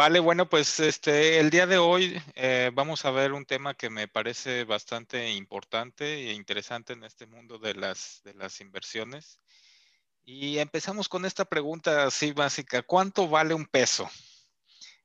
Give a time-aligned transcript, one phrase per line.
[0.00, 3.90] Vale, bueno, pues este, el día de hoy eh, vamos a ver un tema que
[3.90, 9.40] me parece bastante importante e interesante en este mundo de las, de las inversiones.
[10.24, 14.08] Y empezamos con esta pregunta así básica, ¿cuánto vale un peso?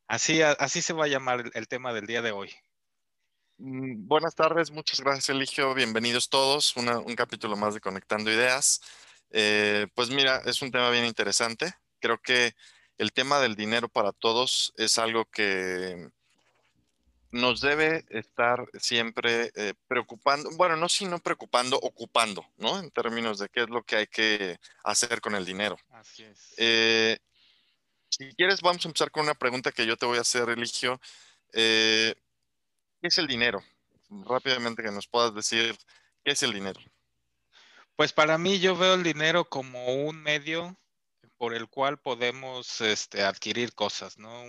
[0.07, 2.55] Así, así se va a llamar el, tema del día de hoy.
[3.57, 8.79] Mm, buenas tardes, muchas gracias Eligio, bienvenidos todos, un capítulo más de Conectando Ideas.
[9.31, 12.55] Eh, pues mira, es un tema bien interesante, creo que
[12.97, 16.09] el tema del dinero para todos es algo que
[17.31, 22.79] nos debe estar siempre eh, preocupando, bueno, no sino preocupando, ocupando, ¿no?
[22.79, 25.77] En términos de qué es lo que hay que hacer con el dinero.
[25.91, 26.53] Así es.
[26.57, 27.17] Eh,
[28.09, 31.01] si quieres, vamos a empezar con una pregunta que yo te voy a hacer, Eligio.
[31.51, 32.15] Eh,
[33.01, 33.61] ¿Qué es el dinero?
[34.09, 35.77] Rápidamente que nos puedas decir,
[36.23, 36.79] ¿qué es el dinero?
[37.97, 40.77] Pues para mí yo veo el dinero como un medio
[41.37, 44.43] por el cual podemos este, adquirir cosas, ¿no?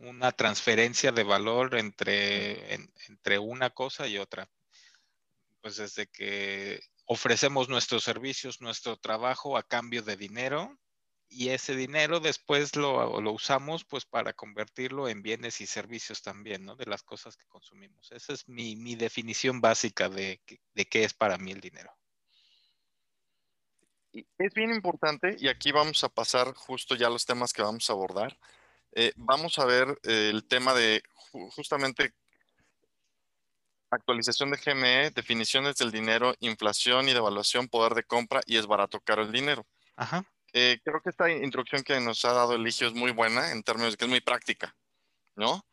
[0.00, 4.48] una transferencia de valor entre, entre una cosa y otra.
[5.60, 10.78] Pues desde que ofrecemos nuestros servicios, nuestro trabajo a cambio de dinero
[11.28, 16.76] y ese dinero después lo, usamos pues para convertirlo en bienes y servicios también, ¿no?
[16.76, 18.10] De las cosas que consumimos.
[18.12, 20.40] Esa es mi, definición básica de
[20.90, 21.92] qué es para mí el dinero
[24.12, 27.88] es bien importante, y aquí vamos a pasar justo ya a los temas que vamos
[27.88, 28.38] a abordar.
[28.92, 31.02] Eh, vamos a ver eh, el tema de
[31.54, 32.12] justamente
[33.90, 39.00] actualización de GME, definiciones del dinero, inflación y devaluación, poder de compra y es barato
[39.00, 39.66] caro el dinero.
[39.96, 40.24] Ajá.
[40.52, 43.92] Eh, creo que esta introducción que nos ha dado Eligio es muy buena en términos
[43.92, 44.76] de que es muy práctica,
[45.34, 45.64] ¿no?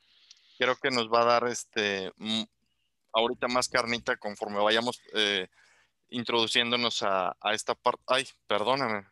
[0.57, 2.11] Creo que nos va a dar este
[3.11, 5.01] ahorita más carnita conforme vayamos
[6.09, 8.03] introduciéndonos a, esta parte.
[8.07, 9.05] Ay, perdóname.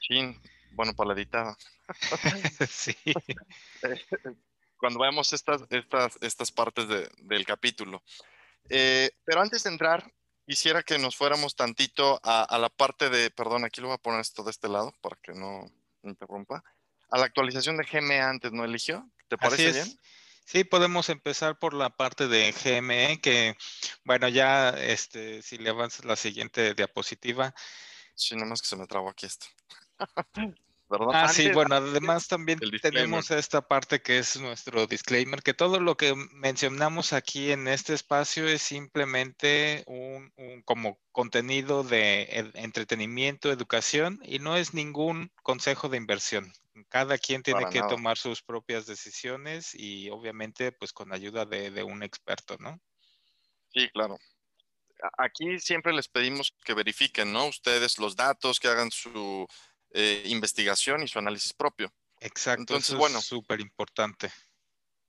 [0.00, 0.40] Chin,
[0.72, 1.56] bueno, para la editada.
[2.68, 2.96] sí.
[4.78, 8.02] Cuando veamos estas, estas, estas partes del capítulo.
[8.68, 10.12] Eh, pero antes de entrar,
[10.46, 14.20] quisiera que nos fuéramos tantito a, la parte de, perdón, aquí lo voy a poner
[14.20, 15.70] esto de este lado para que no
[16.02, 16.62] interrumpa,
[17.10, 19.10] a la actualización de GME antes, ¿no eligió?
[19.28, 19.98] ¿Te parece bien?
[20.50, 23.54] Sí, podemos empezar por la parte de GME, que
[24.04, 27.54] bueno, ya este, si le avanzas la siguiente diapositiva.
[28.14, 29.46] Sí, nomás que se me trabó aquí esto.
[31.12, 35.96] Ah, sí, bueno, además también tenemos esta parte que es nuestro disclaimer, que todo lo
[35.96, 40.32] que mencionamos aquí en este espacio es simplemente un,
[40.64, 46.52] como contenido de entretenimiento, educación y no es ningún consejo de inversión.
[46.88, 51.82] Cada quien tiene que tomar sus propias decisiones y obviamente pues con ayuda de, de
[51.82, 52.80] un experto, ¿no?
[53.74, 54.16] Sí, claro
[55.16, 57.46] aquí siempre les pedimos que verifiquen, ¿no?
[57.46, 59.46] Ustedes los datos, que hagan su
[59.90, 61.92] eh, investigación y su análisis propio.
[62.20, 64.30] Exacto, Entonces, bueno, súper importante.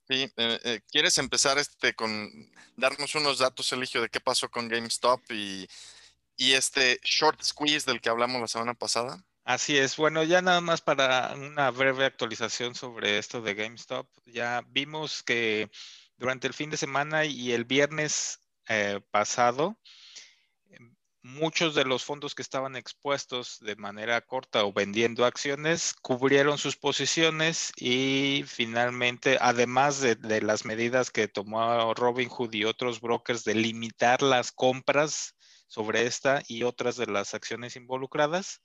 [0.07, 2.31] Sí, eh, eh, ¿quieres empezar este con
[2.75, 5.67] darnos unos datos, Eligio, de qué pasó con GameStop y,
[6.35, 9.23] y este short squeeze del que hablamos la semana pasada?
[9.43, 9.97] Así es.
[9.97, 14.07] Bueno, ya nada más para una breve actualización sobre esto de GameStop.
[14.25, 15.69] Ya vimos que
[16.17, 18.39] durante el fin de semana y el viernes
[19.09, 19.79] pasado,
[21.21, 26.77] muchos de los fondos que estaban expuestos de manera corta o vendiendo acciones cubrieron sus
[26.77, 34.21] posiciones y finalmente, además de, las medidas que tomó Robinhood y otros brokers de limitar
[34.21, 35.35] las compras
[35.67, 38.61] sobre esta y otras de las acciones involucradas,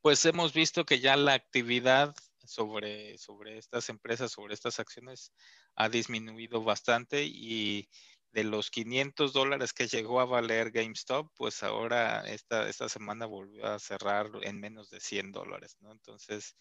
[0.00, 2.14] pues hemos visto que ya la actividad
[2.44, 5.32] sobre, sobre estas empresas, sobre estas acciones,
[5.74, 7.88] ha disminuido bastante y
[8.32, 13.66] de los 500 dólares que llegó a valer GameStop, pues ahora esta, esta semana volvió
[13.66, 15.92] a cerrar en menos de 100 dólares, ¿no?
[15.92, 16.56] Entonces,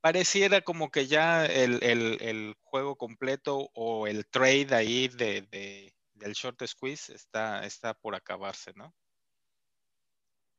[0.00, 7.14] pareciera como que ya el, juego completo o el trade ahí de, del short squeeze
[7.14, 8.94] está, está por acabarse, ¿no?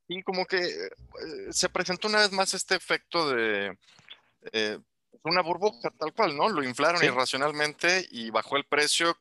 [0.07, 0.89] Y como que eh,
[1.51, 3.77] se presentó una vez más este efecto de...
[4.51, 4.79] Eh,
[5.23, 6.49] una burbuja tal cual, ¿no?
[6.49, 9.17] Lo inflaron irracionalmente y bajó el precio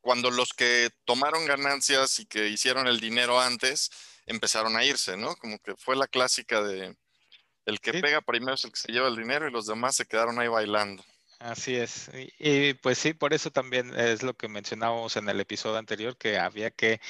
[0.00, 3.90] cuando los que tomaron ganancias y que hicieron el dinero antes
[4.26, 5.36] empezaron a irse, ¿no?
[5.36, 6.96] Como que fue la clásica de
[7.66, 10.06] el que pega primero es el que se lleva el dinero y los demás se
[10.06, 11.04] quedaron ahí bailando.
[11.38, 12.10] Así es.
[12.38, 16.38] y, pues sí, por eso también es lo que mencionábamos en el episodio anterior, que
[16.38, 17.00] había que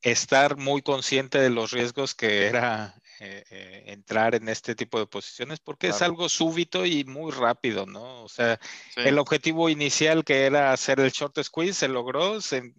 [0.00, 5.06] estar muy consciente de los riesgos que era eh, eh, entrar en este tipo de
[5.06, 8.22] posiciones porque es algo súbito y muy rápido, ¿no?
[8.22, 8.60] O sea,
[8.96, 12.72] el objetivo inicial que era hacer el short squeeze se logró, se,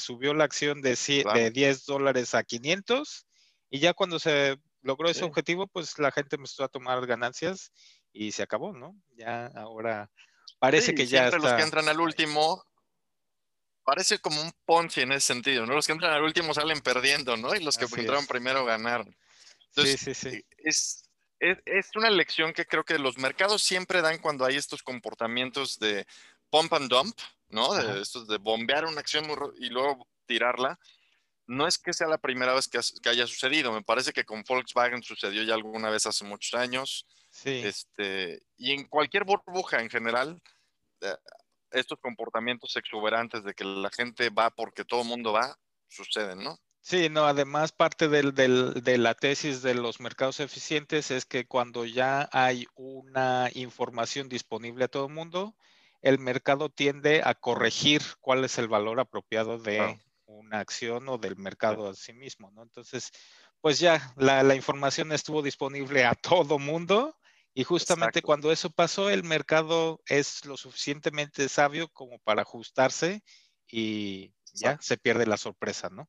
[0.00, 0.96] subió la acción de,
[1.34, 3.26] de 10 dólares a 500
[3.68, 7.70] y ya cuando se logró ese objetivo, pues la gente empezó a tomar ganancias
[8.12, 8.96] y se acabó, ¿no?
[9.16, 10.10] Ya ahora
[10.58, 12.64] parece que ya siempre los que entran al último
[13.84, 15.74] parece como un Ponzi en ese sentido, ¿no?
[15.74, 17.54] Los que entran al último salen perdiendo, ¿no?
[17.54, 19.14] Y los que entraron primero ganaron.
[19.70, 20.44] Sí, sí, sí.
[20.58, 21.08] Es,
[21.40, 26.06] es, una lección que creo que los mercados siempre dan cuando hay estos comportamientos de
[26.50, 27.16] pump and dump,
[27.48, 27.74] ¿no?
[27.74, 29.26] De, estos de bombear una acción
[29.58, 30.78] y luego tirarla.
[31.46, 32.78] No es que sea la primera vez que,
[33.08, 33.72] haya sucedido.
[33.72, 37.06] Me parece que con Volkswagen sucedió ya alguna vez hace muchos años.
[37.30, 37.62] Sí.
[37.64, 40.40] Este, y en cualquier burbuja en general,
[41.00, 41.16] eh,
[41.70, 45.56] estos comportamientos exuberantes de que la gente va porque todo el mundo va,
[45.88, 46.58] suceden, ¿no?
[46.80, 51.84] Sí, no, además parte del, de la tesis de los mercados eficientes es que cuando
[51.84, 55.54] ya hay una información disponible a todo el mundo,
[56.00, 61.36] el mercado tiende a corregir cuál es el valor apropiado de una acción o del
[61.36, 62.62] mercado a sí mismo, ¿no?
[62.62, 63.10] Entonces,
[63.60, 67.14] pues ya la, la información estuvo disponible a todo mundo
[67.52, 73.22] y justamente cuando eso pasó, el mercado es lo suficientemente sabio como para ajustarse
[73.66, 76.08] y ya se pierde la sorpresa, ¿no?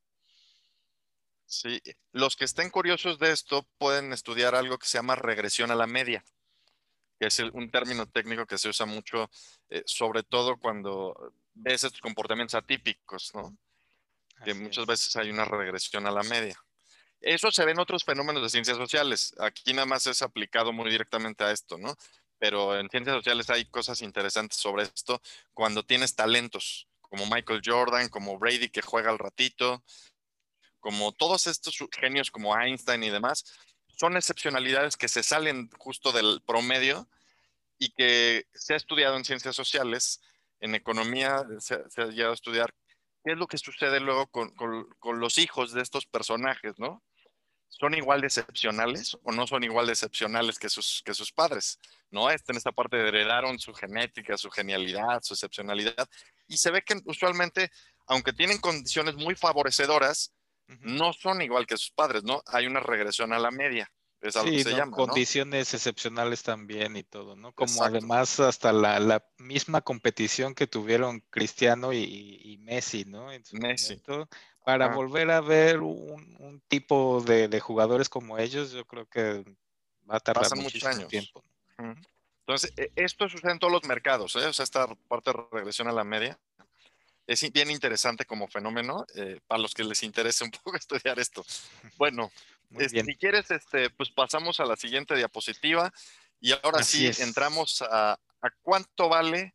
[1.50, 1.82] Sí,
[2.12, 5.88] los que estén curiosos de esto pueden estudiar algo que se llama regresión a la
[5.88, 6.24] media,
[7.20, 9.32] que es un término técnico que se usa mucho,
[9.70, 13.58] eh, sobre todo cuando ves estos comportamientos atípicos, ¿no?
[14.46, 16.56] que muchas veces hay una regresión a la media.
[17.20, 19.34] Eso se ve en otros fenómenos de ciencias sociales.
[19.40, 21.98] Aquí nada más es aplicado muy directamente a esto, ¿no?
[22.38, 25.20] Pero en ciencias sociales hay cosas interesantes sobre esto
[25.56, 29.84] cuando tienes talentos, como Michael Jordan, como Brady que juega al ratito,
[30.80, 33.46] como todos estos genios como Einstein y demás,
[34.00, 37.10] son excepcionalidades que se salen justo del promedio
[37.78, 40.22] y que se ha estudiado en ciencias sociales,
[40.62, 42.74] en economía se, ha llegado a estudiar
[43.24, 47.04] qué es lo que sucede luego con, con, los hijos de estos personajes, ¿no?
[47.68, 51.80] ¿Son igual de excepcionales o no son igual de excepcionales que sus, que sus padres?
[52.10, 52.30] ¿No?
[52.32, 56.10] En esta parte de heredaron su genética, su genialidad, su excepcionalidad.
[56.48, 57.70] Y se ve que usualmente,
[58.08, 60.34] aunque tienen condiciones muy favorecedoras,
[60.82, 62.42] no son igual que sus padres, ¿no?
[62.48, 63.92] Hay una regresión a la media.
[64.22, 67.54] Es algo que se llama, condiciones excepcionales también y todo, ¿no?
[67.54, 73.28] Como además hasta la, misma competición que tuvieron Cristiano y, Messi, ¿no?
[73.54, 74.02] Messi.
[74.66, 79.46] para volver a ver un, tipo de, jugadores como ellos, yo creo que
[80.10, 81.08] va a tardar muchos años.
[81.08, 81.44] tiempo.
[82.42, 84.46] Entonces, e, esto sucede en todos los mercados, ¿eh?
[84.46, 86.38] O sea, esta parte de regresión a la media
[87.30, 91.46] es bien interesante como fenómeno eh, para los que les interese un poco estudiar esto.
[91.98, 92.32] Bueno,
[92.78, 95.94] si quieres, este, pues pasamos a la siguiente diapositiva
[96.40, 99.54] y ahora sí entramos a, a, cuánto vale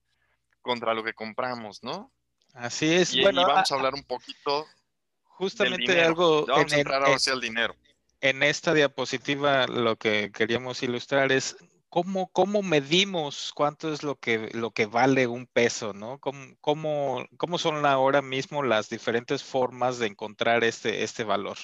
[0.61, 2.13] contra lo que compramos, ¿no?
[2.55, 3.13] Así es.
[3.13, 4.67] Y, bueno, vamos a, hablar un poquito.
[5.25, 6.47] Justamente algo.
[6.47, 7.75] Vamos a entrar ahora el dinero.
[8.21, 11.57] En esta diapositiva lo que queríamos ilustrar es
[11.95, 15.93] ¿Cómo, ¿Cómo, medimos cuánto es lo que, lo que vale un peso?
[15.93, 16.19] ¿no?
[16.19, 21.57] ¿Cómo, cómo, cómo son ahora mismo las diferentes formas de encontrar este, este valor?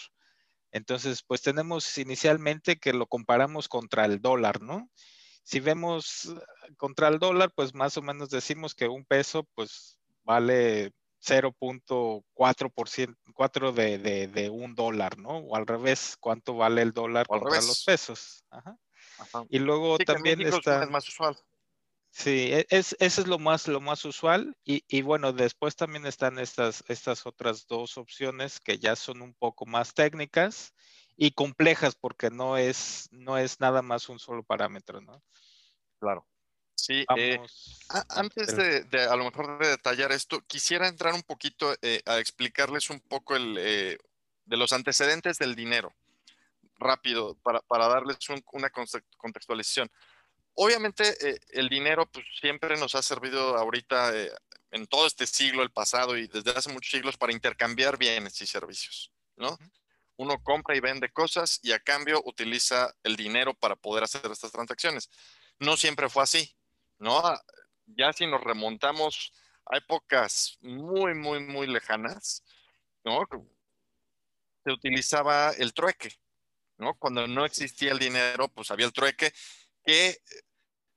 [0.71, 4.89] Entonces, pues tenemos inicialmente que lo comparamos contra el dólar, ¿no?
[5.43, 9.99] Si vemos eh, contra el dólar, pues más o menos decimos que un peso, pues
[10.23, 10.93] vale
[11.27, 15.39] 0.4% 4 de, de, de, un dólar, ¿no?
[15.39, 18.45] O al revés, ¿cuánto vale el dólar contra los pesos?
[18.49, 18.79] Ajá.
[19.49, 20.83] Y luego también está...
[20.83, 21.37] Es más usual.
[22.11, 24.57] Sí, e, es, eso es lo más, lo más usual.
[24.65, 29.35] Y, y, bueno, después también están estas, estas otras dos opciones que ya son un
[29.35, 30.75] poco más técnicas
[31.17, 35.23] y complejas porque no es, no es nada más un solo parámetro, ¿no?
[36.01, 36.27] Claro.
[36.75, 37.39] Sí, eh,
[38.09, 42.89] antes de, a lo mejor de detallar esto, quisiera entrar un poquito eh, a explicarles
[42.89, 43.99] un poco el, eh,
[44.47, 45.95] de los antecedentes del dinero
[46.81, 48.19] rápido para, para darles
[48.53, 48.71] una
[49.17, 49.91] contextualización.
[50.55, 54.31] Obviamente eh, el dinero pues, siempre nos ha servido ahorita eh,
[54.73, 58.47] en todo este siglo, el pasado y desde hace muchos siglos para intercambiar bienes y
[58.47, 59.57] servicios, ¿no?
[60.17, 64.53] Uno compra y vende cosas y a cambio utiliza el dinero para poder hacer estas
[64.53, 65.09] transacciones.
[65.59, 66.55] No siempre fue así,
[66.99, 67.23] ¿no?
[67.87, 69.33] Ya si nos remontamos
[69.65, 72.45] a épocas muy, muy, muy lejanas,
[73.05, 73.27] ¿no?
[74.65, 76.19] Se utilizaba el trueque,
[76.99, 79.33] cuando no existía el dinero, pues había el trueque,
[79.85, 80.19] que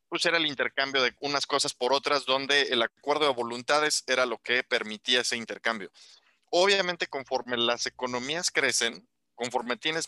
[0.10, 4.26] pues era el intercambio de unas cosas por otras, donde el acuerdo de voluntades era
[4.26, 5.92] lo que permitía ese intercambio.
[6.52, 10.08] Obviamente, conforme las economías crecen, conforme tienes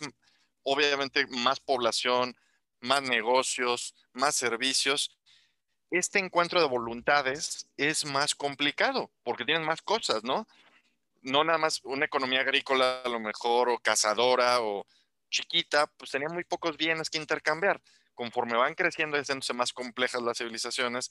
[0.62, 2.36] obviamente más población,
[2.82, 5.17] más negocios, más servicios,
[5.89, 10.48] este encuentro de voluntades es más complicado porque tienen más cosas, ¿no?
[11.22, 14.86] No nada más una economía agrícola a lo mejor o cazadora o
[15.29, 17.82] chiquita, pues tenía muy pocos bienes que intercambiar.
[18.13, 21.10] Conforme van creciendo y haciéndose más complejas las civilizaciones,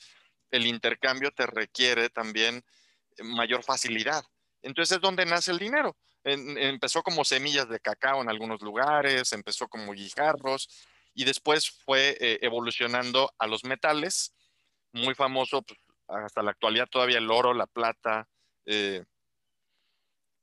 [0.50, 2.64] el intercambio te requiere también
[3.22, 4.24] mayor facilidad.
[4.62, 5.96] Entonces es donde nace el dinero.
[6.24, 10.68] empezó como semillas de cacao en algunos lugares, empezó como guijarros
[11.14, 14.34] y después fue eh, evolucionando a los metales.
[14.92, 15.78] Muy famoso pues,
[16.08, 18.26] hasta la actualidad todavía el oro, la plata.
[18.64, 19.04] Eh,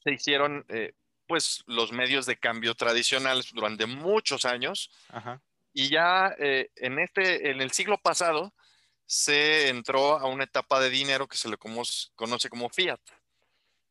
[0.03, 0.93] se hicieron eh,
[1.31, 4.91] pues los medios de cambio tradicionales durante muchos años.
[5.71, 8.51] Y ya en, este, en el siglo pasado
[9.05, 12.99] se entró a una etapa de dinero que se le conoce como fiat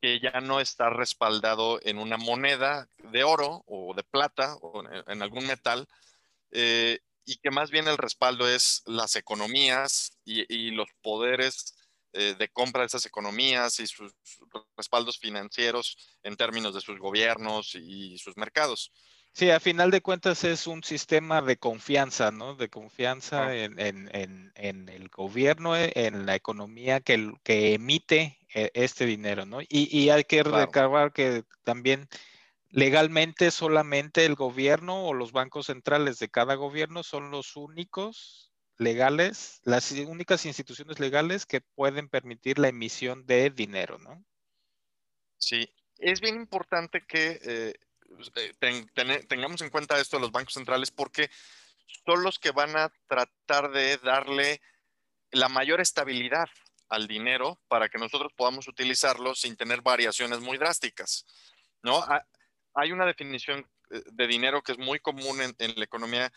[0.02, 5.22] que ya no está respaldado en una moneda de oro o de plata o en
[5.22, 5.86] algún metal,
[6.52, 11.76] eh, y que más bien el respaldo es las economías y, los poderes
[12.12, 14.12] eh, de compra de esas economías y sus
[14.76, 18.92] respaldos financieros en términos de sus gobiernos y sus mercados.
[19.32, 22.56] Sí, a final de cuentas es un sistema de confianza, ¿no?
[22.56, 29.46] De confianza en, el gobierno, eh, en la economía que, que emite eh, este dinero,
[29.46, 29.60] ¿no?
[29.68, 32.08] Y, hay que recabar que también
[32.70, 38.49] legalmente solamente el gobierno o los bancos centrales de cada gobierno son los únicos
[38.80, 44.24] legales, las únicas instituciones legales que pueden permitir la emisión de dinero, ¿no?
[45.36, 47.74] Sí, es bien importante que eh,
[48.36, 51.30] eh, tengamos en cuenta esto de los bancos centrales porque
[52.06, 54.62] son los que van a tratar de darle
[55.30, 56.48] la mayor estabilidad
[56.88, 61.26] al dinero para que nosotros podamos utilizarlo sin tener variaciones muy drásticas.
[61.82, 62.02] ¿no?
[62.74, 66.32] Hay una definición eh, de dinero que es muy común en, la economía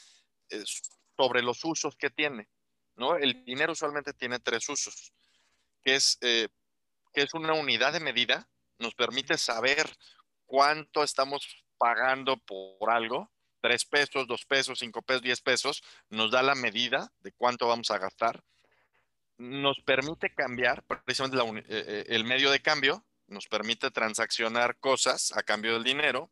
[1.15, 2.49] sobre los usos que tiene.
[2.95, 3.15] ¿no?
[3.15, 5.13] El dinero usualmente tiene tres usos,
[5.83, 6.49] que es, que
[7.13, 8.47] es una unidad de medida,
[8.79, 9.89] nos permite saber
[10.45, 16.43] cuánto estamos pagando por algo, tres pesos, dos pesos, cinco pesos, diez pesos, nos da
[16.43, 18.43] la medida de cuánto vamos a gastar.
[19.37, 25.43] Nos permite cambiar, precisamente eh, eh, el medio de cambio, nos permite transaccionar cosas a
[25.43, 26.29] cambio del dinero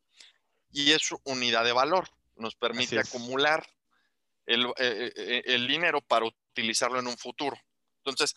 [0.70, 3.66] y es unidad de valor, nos permite acumular
[4.46, 7.56] el, eh, el, dinero para utilizarlo en un futuro.
[7.98, 8.34] Entonces,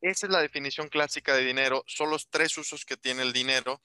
[0.00, 3.80] esa es la definición clásica de dinero, son los tres usos que tiene el dinero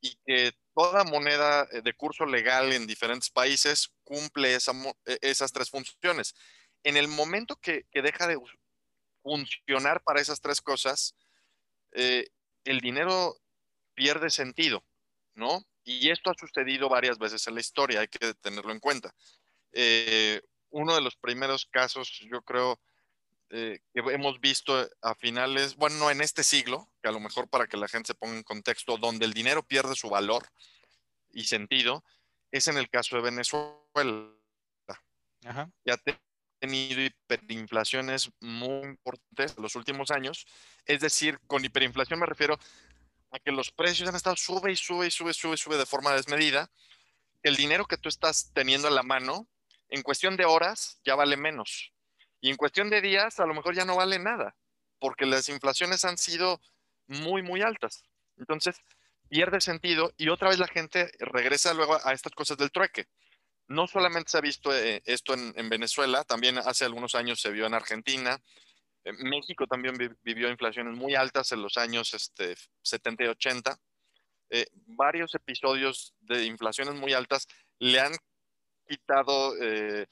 [0.00, 6.34] y que toda moneda eh, de curso legal en diferentes países cumple esas tres funciones.
[6.82, 8.38] En el momento que, deja de
[9.22, 11.14] funcionar para esas tres cosas,
[11.92, 12.28] eh,
[12.64, 13.36] el dinero
[13.94, 14.84] pierde sentido,
[15.34, 15.64] ¿no?
[15.84, 19.14] Y esto ha sucedido varias veces en la historia, hay que tenerlo en cuenta.
[19.72, 20.40] Eh,
[20.72, 22.80] uno de los primeros casos, yo creo,
[23.52, 27.66] que hemos visto a finales, bueno, no en este siglo, que a lo mejor para
[27.66, 30.48] que la gente se ponga en contexto, donde el dinero pierde su valor
[31.32, 32.02] y sentido,
[32.50, 34.32] es en el caso de Venezuela.
[35.84, 36.00] Ya ha
[36.60, 40.46] tenido hiperinflaciones muy importantes en los últimos años.
[40.86, 42.58] Es decir, con hiperinflación me refiero
[43.32, 46.12] a que los precios han estado sube y sube y sube, sube, sube de forma
[46.12, 46.70] desmedida.
[47.42, 49.48] El dinero que tú estás teniendo a la mano,
[49.92, 51.92] en cuestión de horas, ya vale menos.
[52.40, 54.56] Y en cuestión de días, a lo mejor ya no vale nada,
[54.98, 56.60] porque las inflaciones han sido
[57.06, 58.02] muy, muy altas.
[58.38, 58.80] Entonces,
[59.28, 63.06] pierde sentido y otra vez la gente regresa luego a estas cosas del trueque.
[63.68, 67.66] No solamente se ha visto eh, esto en, Venezuela, también hace algunos años se vio
[67.66, 68.40] en Argentina.
[69.04, 73.78] México también vivió inflaciones muy altas en los años este, 70 y 80.
[74.48, 77.46] Eh, varios episodios de inflaciones muy altas
[77.78, 78.12] le han
[78.86, 80.06] quitado eh,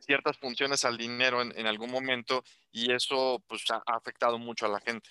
[0.00, 4.80] ciertas funciones al dinero en, algún momento y eso pues, ha afectado mucho a la
[4.80, 5.10] gente.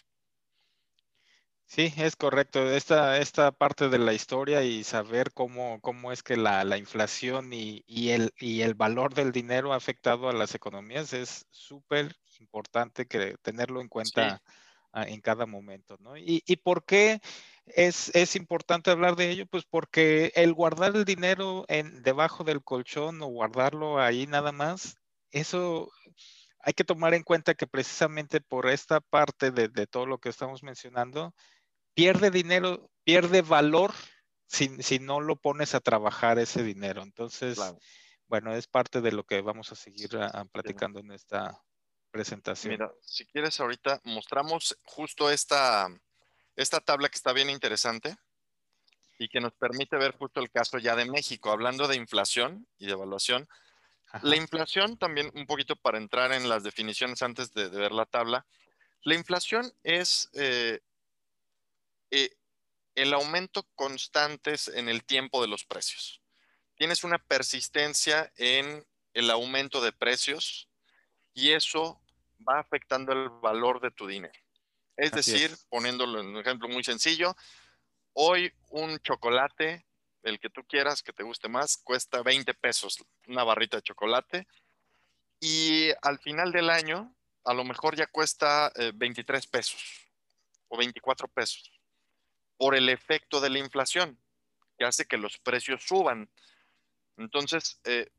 [1.65, 2.67] Sí, es correcto.
[2.71, 7.83] Esta, esta parte de la historia y saber cómo, cómo es que la, inflación y,
[8.09, 13.35] el, y el valor del dinero ha afectado a las economías es súper importante que
[13.43, 14.41] tenerlo en cuenta
[14.93, 16.17] en cada momento, ¿no?
[16.17, 17.21] ¿Y, por qué
[17.75, 19.45] es, es, importante hablar de ello?
[19.47, 24.97] Pues porque el guardar el dinero en, debajo del colchón o guardarlo ahí nada más,
[25.31, 25.91] eso
[26.61, 30.29] hay que tomar en cuenta que precisamente por esta parte de, de todo lo que
[30.29, 31.33] estamos mencionando,
[31.93, 33.93] pierde dinero, pierde valor
[34.49, 37.03] si, no lo pones a trabajar ese dinero.
[37.03, 37.59] Entonces,
[38.27, 41.61] bueno, es parte de lo que vamos a seguir ah, platicando en esta
[42.11, 42.73] presentación.
[42.73, 45.87] Mira, si quieres ahorita mostramos justo esta,
[46.59, 48.17] esta tabla que está bien interesante
[49.17, 52.85] y que nos permite ver justo el caso ya de México, hablando de inflación y
[52.85, 53.47] de evaluación.
[54.23, 58.45] La inflación también, un poquito para entrar en las definiciones antes de, ver la tabla,
[59.03, 60.81] la inflación es eh,
[62.11, 62.35] eh,
[62.95, 66.21] el aumento constante en el tiempo de los precios.
[66.75, 70.67] Tienes una persistencia en el aumento de precios
[71.33, 72.01] y eso
[72.45, 74.37] va afectando el valor de tu dinero.
[74.99, 77.33] Es decir, poniéndolo en un ejemplo muy sencillo,
[78.11, 79.85] hoy un chocolate,
[80.23, 84.45] el que tú quieras, que te guste más, cuesta 20 pesos, una barrita de chocolate,
[85.39, 87.15] y al final del año,
[87.45, 89.81] a lo mejor ya cuesta 23 eh, pesos
[90.67, 91.71] o 24 pesos
[92.57, 94.19] por el efecto de la inflación,
[94.77, 96.29] que hace que los precios suban.
[97.15, 98.11] Entonces, eh,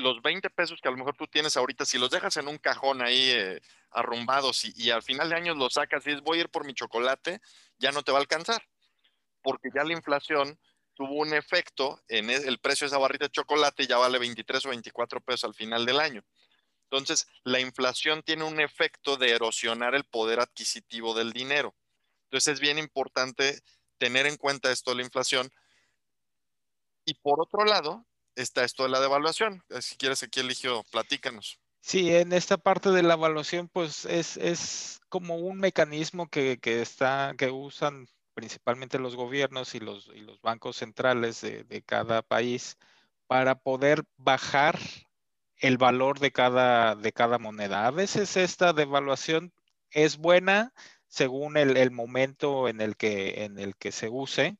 [0.00, 2.58] los 20 pesos que a lo mejor tú tienes ahorita, si los dejas en un
[2.58, 6.40] cajón ahí eh, arrumbados y, al final de año los sacas y dices, voy a
[6.42, 7.40] ir por mi chocolate,
[7.78, 8.66] ya no te va a alcanzar,
[9.42, 10.58] porque ya la inflación
[10.94, 14.66] tuvo un efecto en e, el precio de esa barrita de chocolate ya vale 23
[14.66, 16.24] o 24 pesos al final del año.
[16.90, 21.74] Entonces, la inflación tiene un efecto de erosionar el poder adquisitivo del dinero.
[22.24, 23.62] Entonces, es bien importante
[23.98, 25.52] tener en cuenta esto la inflación.
[27.04, 28.04] Y por otro lado,
[28.36, 29.62] está esto de la devaluación.
[29.80, 31.58] Si quieres, aquí Eligio, platícanos.
[31.80, 37.50] Sí, en esta parte de la evaluación, pues es, como un mecanismo que, está, que
[37.50, 42.76] usan principalmente los gobiernos y los, los bancos centrales de, de, cada país
[43.26, 44.78] para poder bajar
[45.56, 47.86] el valor de cada, de cada moneda.
[47.86, 49.52] A veces esta devaluación
[49.90, 50.72] es buena
[51.10, 54.56] según el, momento en el, que, en el que se use.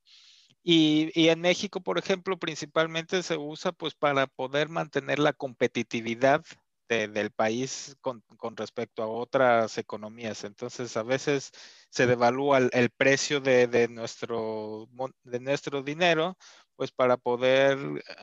[0.72, 6.44] Y, y, en México, por ejemplo, principalmente se usa pues para poder mantener la competitividad
[6.88, 8.22] del país con,
[8.54, 10.44] respecto a otras economías.
[10.44, 11.50] Entonces, a veces
[11.88, 14.88] se devalúa el, precio de, nuestro,
[15.24, 16.36] de nuestro dinero,
[16.76, 17.76] pues para poder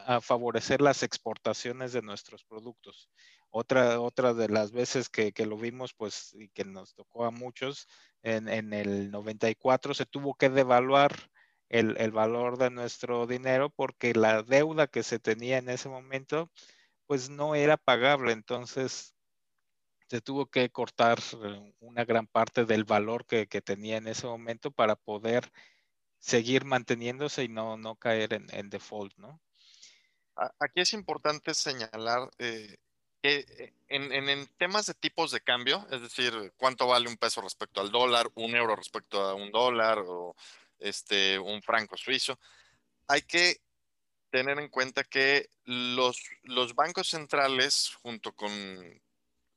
[0.06, 3.10] ah, favorecer las exportaciones de nuestros productos.
[3.50, 7.90] Otra, otra de las veces que, lo vimos, pues, y que nos tocó a muchos,
[8.24, 11.12] en, en el 94 se tuvo que devaluar
[11.70, 16.50] el, valor de nuestro dinero porque la deuda que se tenía en ese momento
[17.06, 19.16] pues no era pagable, entonces
[20.10, 24.72] se tuvo que cortar eh, una gran parte del valor que, tenía en ese momento
[24.72, 25.52] para poder
[26.20, 29.40] seguir manteniéndose y no, no caer en, default, ¿no?
[30.60, 32.78] Aquí es importante señalar eh,
[33.22, 37.42] que eh, en, en, temas de tipos de cambio, es decir, cuánto vale un peso
[37.42, 40.36] respecto al dólar, un euro respecto a un dólar o
[40.80, 42.40] este, un franco suizo,
[43.08, 43.62] hay que
[44.30, 48.52] tener en cuenta que los, los bancos centrales, junto con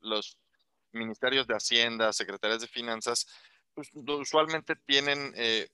[0.01, 0.39] los
[0.93, 3.27] ministerios de Hacienda, secretarias de Finanzas,
[3.75, 5.69] pues, usualmente tienen eh,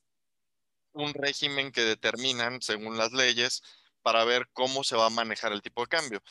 [0.92, 3.62] un régimen que determinan, según las leyes,
[4.02, 6.22] para ver cómo se va a manejar el tipo de cambio.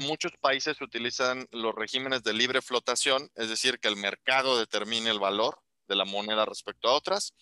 [0.00, 5.18] Muchos países utilizan los regímenes de libre flotación, es decir, que el mercado determine el
[5.18, 7.34] valor de la moneda respecto a otras.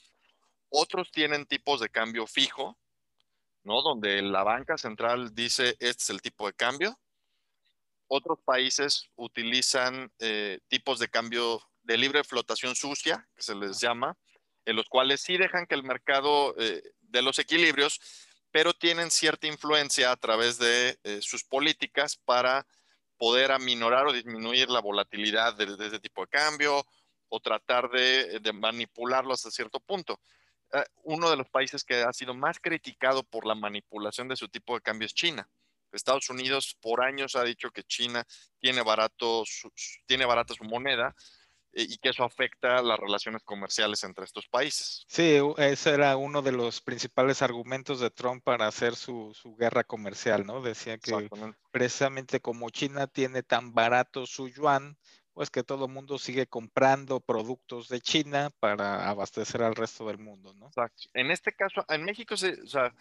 [0.75, 2.79] Otros tienen tipos de cambio fijo,
[3.63, 3.83] ¿no?
[3.83, 6.99] Donde la banca central dice, este es el tipo de cambio.
[8.09, 14.17] Otros países utilizan eh, tipos de cambio de libre flotación sucia, que se les llama,
[14.65, 18.01] en los cuales sí dejan que el mercado eh, de los equilibrios,
[18.51, 22.67] pero tienen cierta influencia a través de eh, sus políticas para
[23.19, 26.83] poder aminorar o disminuir la volatilidad de, ese tipo de cambio
[27.29, 30.19] o tratar de, de manipularlo hasta cierto punto.
[30.73, 34.49] Eh, uno de los países que ha sido más criticado por la manipulación de su
[34.49, 35.49] tipo de cambio es China.
[35.93, 38.25] Estados Unidos por años ha dicho que China
[38.59, 39.45] tiene, barato
[40.07, 41.15] tiene barata su moneda
[41.73, 45.05] eh, y que eso afecta las relaciones comerciales entre estos países.
[45.09, 49.85] Sí, ese era uno de los principales argumentos de Trump para hacer su, su guerra
[49.85, 50.63] comercial, ¿no?
[50.63, 51.29] Decía que
[51.71, 54.97] precisamente como China tiene tan barato su yuan,
[55.35, 60.19] pues que todo el mundo sigue comprando productos de China para abastecer al resto del
[60.19, 60.67] mundo, ¿no?
[60.67, 61.05] Exacto.
[61.15, 62.95] En este caso, en México, se, o sea,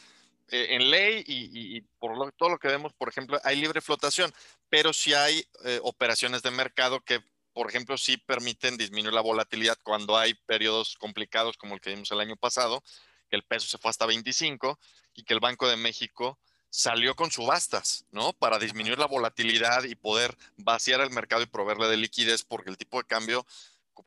[0.50, 4.34] eh, en ley y, por todo lo que vemos, por ejemplo, hay libre flotación,
[4.70, 7.22] pero sí hay eh, operaciones de mercado que,
[7.54, 12.12] por ejemplo, sí permiten disminuir la volatilidad cuando hay periodos complicados como el que vimos
[12.12, 12.84] el año pasado,
[13.30, 14.78] que el peso se fue hasta 25
[15.16, 16.38] y que el Banco de México
[16.72, 18.32] salió con subastas, ¿no?
[18.32, 22.78] Para disminuir la volatilidad y poder vaciar el mercado y proveerle de liquidez, porque el
[22.78, 23.46] tipo de cambio,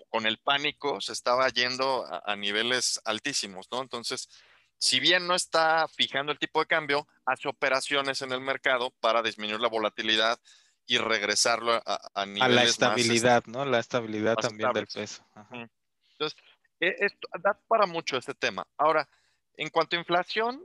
[0.09, 3.83] con el pánico, se estaba yendo a, niveles altísimos, ¿no?
[3.83, 4.31] Entonces,
[4.79, 9.23] si bien no está fijando el tipo de cambio, hace operaciones en el mercado para
[9.23, 10.41] disminuir la volatilidad
[10.87, 13.67] y regresarlo a, niveles A la estabilidad, ¿no?
[13.67, 15.23] La estabilidad también del peso.
[16.13, 16.39] Entonces,
[16.81, 18.67] e, esto da para mucho este tema.
[18.79, 19.07] Ahora,
[19.57, 20.63] en cuanto a inflación,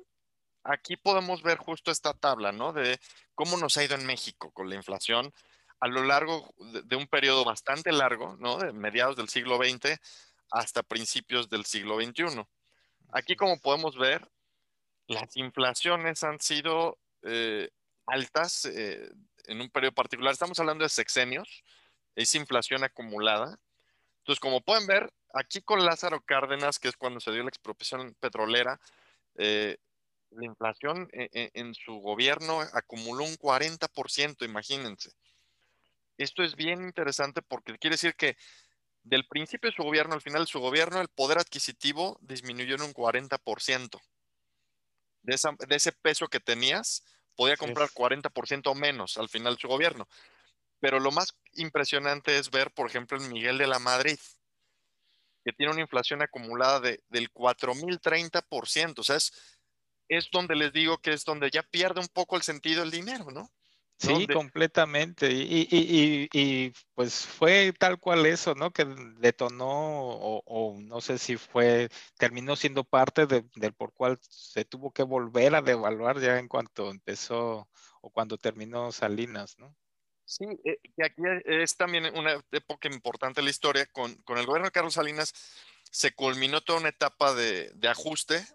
[0.63, 2.73] aquí podemos ver justo esta tabla, ¿no?
[2.73, 2.99] De
[3.35, 5.33] cómo nos ha ido en México con la inflación
[5.79, 6.53] a lo largo
[6.85, 8.57] de, un periodo bastante largo, ¿no?
[8.57, 9.97] De mediados del siglo XX
[10.51, 12.45] hasta principios del siglo XXI.
[13.11, 14.29] Aquí, como podemos ver,
[15.07, 17.69] las inflaciones han sido eh,
[18.05, 19.09] altas eh,
[19.45, 20.33] en un periodo particular.
[20.33, 21.63] Estamos hablando de sexenios,
[22.15, 23.57] es inflación acumulada.
[24.19, 28.15] Entonces, como pueden ver, aquí con Lázaro Cárdenas, que es cuando se dio la expropiación
[28.19, 28.79] petrolera,
[29.35, 29.77] eh,
[30.31, 35.11] la inflación en, e, en, su gobierno acumuló un 40%, imagínense.
[36.17, 38.37] Esto es bien interesante porque quiere decir que
[39.03, 42.81] del principio de su gobierno al final de su gobierno, el poder adquisitivo disminuyó en
[42.81, 43.99] un 40%.
[45.21, 47.03] De, esa, de ese peso que tenías,
[47.35, 50.07] podía comprar 40% menos al final de su gobierno.
[50.79, 54.17] Pero lo más impresionante es ver, por ejemplo, en Miguel de la Madrid,
[55.43, 58.99] que tiene una inflación acumulada de, del 4.030%.
[58.99, 59.58] O sea, es,
[60.09, 63.31] es donde les digo que es donde ya pierde un poco el sentido el dinero,
[63.31, 63.49] ¿no?
[63.99, 65.29] Sí, completamente.
[65.29, 68.71] Y, y, y, pues fue tal cual eso, ¿no?
[68.71, 68.85] Que
[69.17, 74.63] detonó, o, o no sé si fue, terminó siendo parte de, del por cual se
[74.63, 77.67] tuvo que volver a devaluar ya en cuanto empezó
[78.01, 79.75] o cuando terminó Salinas, ¿no?
[80.23, 83.85] Sí, eh, y aquí es también una época importante en la historia.
[83.87, 85.33] Con, con, el gobierno de Carlos Salinas
[85.91, 88.45] se culminó toda una etapa de, de ajuste,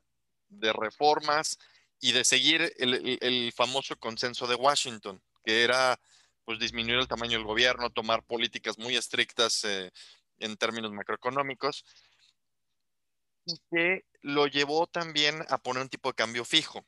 [0.59, 1.59] de reformas
[2.01, 6.01] y de seguir el, el, famoso consenso de Washington que era
[6.45, 9.91] pues disminuir el tamaño del gobierno, tomar políticas muy estrictas eh,
[10.39, 11.85] en términos macroeconómicos,
[13.47, 16.85] y que lo llevó también a poner un tipo de cambio fijo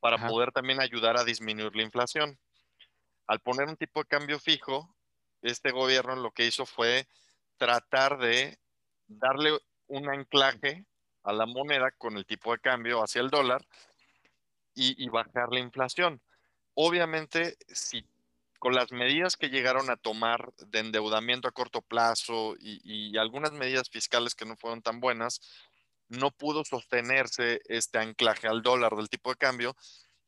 [0.00, 0.28] para Ajá.
[0.28, 2.38] poder también ayudar a disminuir la inflación.
[3.26, 4.94] Al poner un tipo de cambio fijo,
[5.42, 7.08] este gobierno lo que hizo fue
[7.56, 8.58] tratar de
[9.06, 10.84] darle un anclaje
[11.26, 13.66] a la moneda con el tipo de cambio hacia el dólar
[14.74, 16.20] y, y bajar la inflación.
[16.74, 18.06] Obviamente, si
[18.58, 23.52] con las medidas que llegaron a tomar de endeudamiento a corto plazo y, y, algunas
[23.52, 25.40] medidas fiscales que no fueron tan buenas,
[26.08, 29.76] no pudo sostenerse este anclaje al dólar del tipo de cambio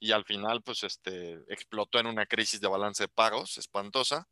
[0.00, 4.28] y al final pues este explotó en una crisis de balance de pagos espantosa,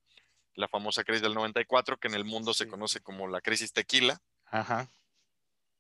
[0.54, 4.20] la famosa crisis del 94 que en el mundo se conoce como la crisis tequila.
[4.46, 4.88] Ajá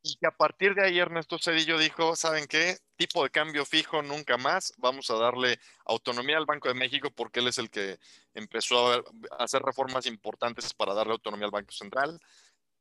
[0.06, 2.78] y que a partir de ahí Ernesto Cedillo dijo, ¿saben qué?
[2.96, 7.40] Tipo de cambio fijo nunca más, vamos a darle autonomía al Banco de México porque
[7.40, 7.98] él es el que
[8.32, 9.02] empezó a
[9.38, 12.20] hacer reformas importantes para darle autonomía al Banco Central,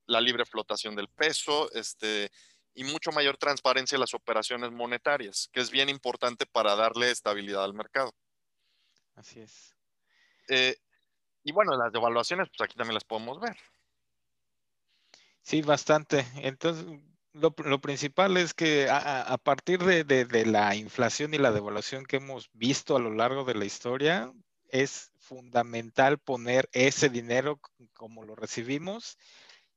[0.06, 2.32] la libre flotación del peso, este,
[2.76, 7.64] y mucho mayor transparencia en las operaciones monetarias, que es bien importante para darle estabilidad
[7.64, 8.14] al mercado.
[9.16, 9.76] Así es.
[10.48, 10.78] Eh,
[11.44, 13.58] y bueno, las devaluaciones, pues aquí también las podemos ver.
[15.42, 16.26] Sí, bastante.
[16.38, 16.86] Entonces,
[17.36, 21.52] lo, lo, principal es que a, a partir de, de, de, la inflación y la
[21.52, 24.32] devaluación que hemos visto a lo largo de la historia,
[24.70, 27.60] es fundamental poner ese dinero
[27.94, 29.18] como lo recibimos,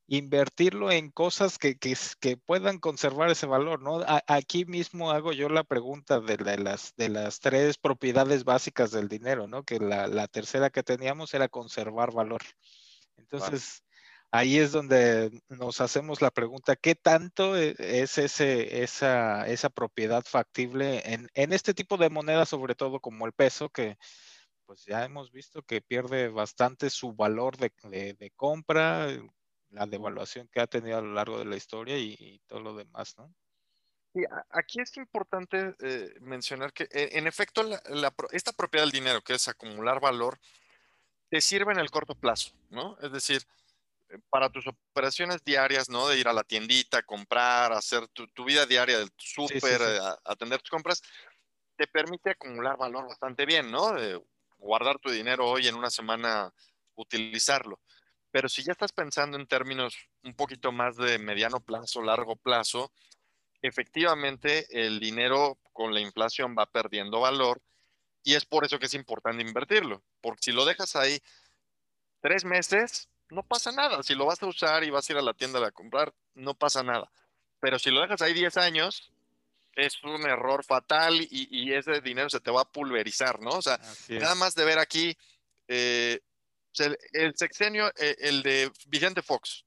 [0.07, 3.99] invertirlo en cosas que, que, que puedan conservar ese valor, ¿no?
[4.01, 8.91] A, aquí mismo hago yo la pregunta de, de, las, de las tres propiedades básicas
[8.91, 9.63] del dinero, ¿no?
[9.63, 12.41] Que la, la tercera que teníamos era conservar valor.
[13.17, 13.83] Entonces,
[14.31, 20.23] ahí es donde nos hacemos la pregunta, ¿qué tanto e, es ese, esa, esa propiedad
[20.25, 23.97] factible en, en, este tipo de monedas, sobre todo como el peso, que
[24.65, 29.07] pues ya hemos visto que pierde bastante su valor de, de, de compra,
[29.71, 32.75] la devaluación que ha tenido a lo largo de la historia y, y todo lo
[32.75, 33.33] demás, ¿no?
[34.13, 38.91] Sí, aquí es importante eh, mencionar que, eh, en efecto, la, la, esta propiedad del
[38.91, 40.39] dinero, que es acumular valor,
[41.29, 42.97] te sirve en el corto plazo, ¿no?
[43.01, 43.43] Es decir,
[44.29, 46.07] para tus operaciones diarias, ¿no?
[46.07, 49.99] De ir a la tiendita, comprar, hacer tu, tu vida diaria del súper, sí, sí,
[49.99, 50.15] sí.
[50.25, 51.01] atender tus compras,
[51.75, 53.93] te permite acumular valor bastante bien, ¿no?
[53.93, 54.21] De
[54.57, 56.53] guardar tu dinero hoy en una semana,
[56.95, 57.79] utilizarlo.
[58.31, 62.91] Pero si ya estás pensando en términos un poquito más de mediano plazo, largo plazo,
[63.61, 67.61] efectivamente el dinero con la inflación va perdiendo valor
[68.23, 71.19] y es por eso que es importante invertirlo, porque si lo dejas ahí
[72.21, 74.01] tres meses, no pasa nada.
[74.03, 76.53] Si lo vas a usar y vas a ir a la tienda a comprar, no
[76.53, 77.11] pasa nada.
[77.59, 79.11] Pero si lo dejas ahí 10 años,
[79.75, 83.51] es un error fatal y, y, ese dinero se te va a pulverizar, ¿no?
[83.51, 85.15] O sea, nada más de ver aquí
[85.67, 86.19] eh,
[86.77, 89.65] el, el, sexenio, eh, el de Vicente Fox,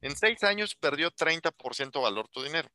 [0.00, 2.68] en seis años perdió 30% valor tu dinero.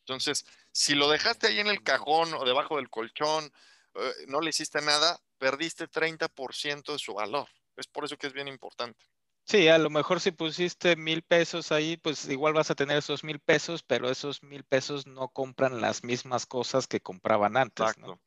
[0.00, 3.52] Entonces, si lo dejaste ahí en el cajón o debajo del colchón,
[3.94, 7.48] eh, no le hiciste nada, perdiste 30% de su valor.
[7.76, 9.04] Es por eso que es bien importante.
[9.50, 13.24] Sí, a lo mejor si pusiste mil pesos ahí, pues igual vas a tener esos
[13.24, 18.06] mil pesos, pero esos mil pesos no compran las mismas cosas que compraban antes, Exacto.
[18.06, 18.20] ¿no?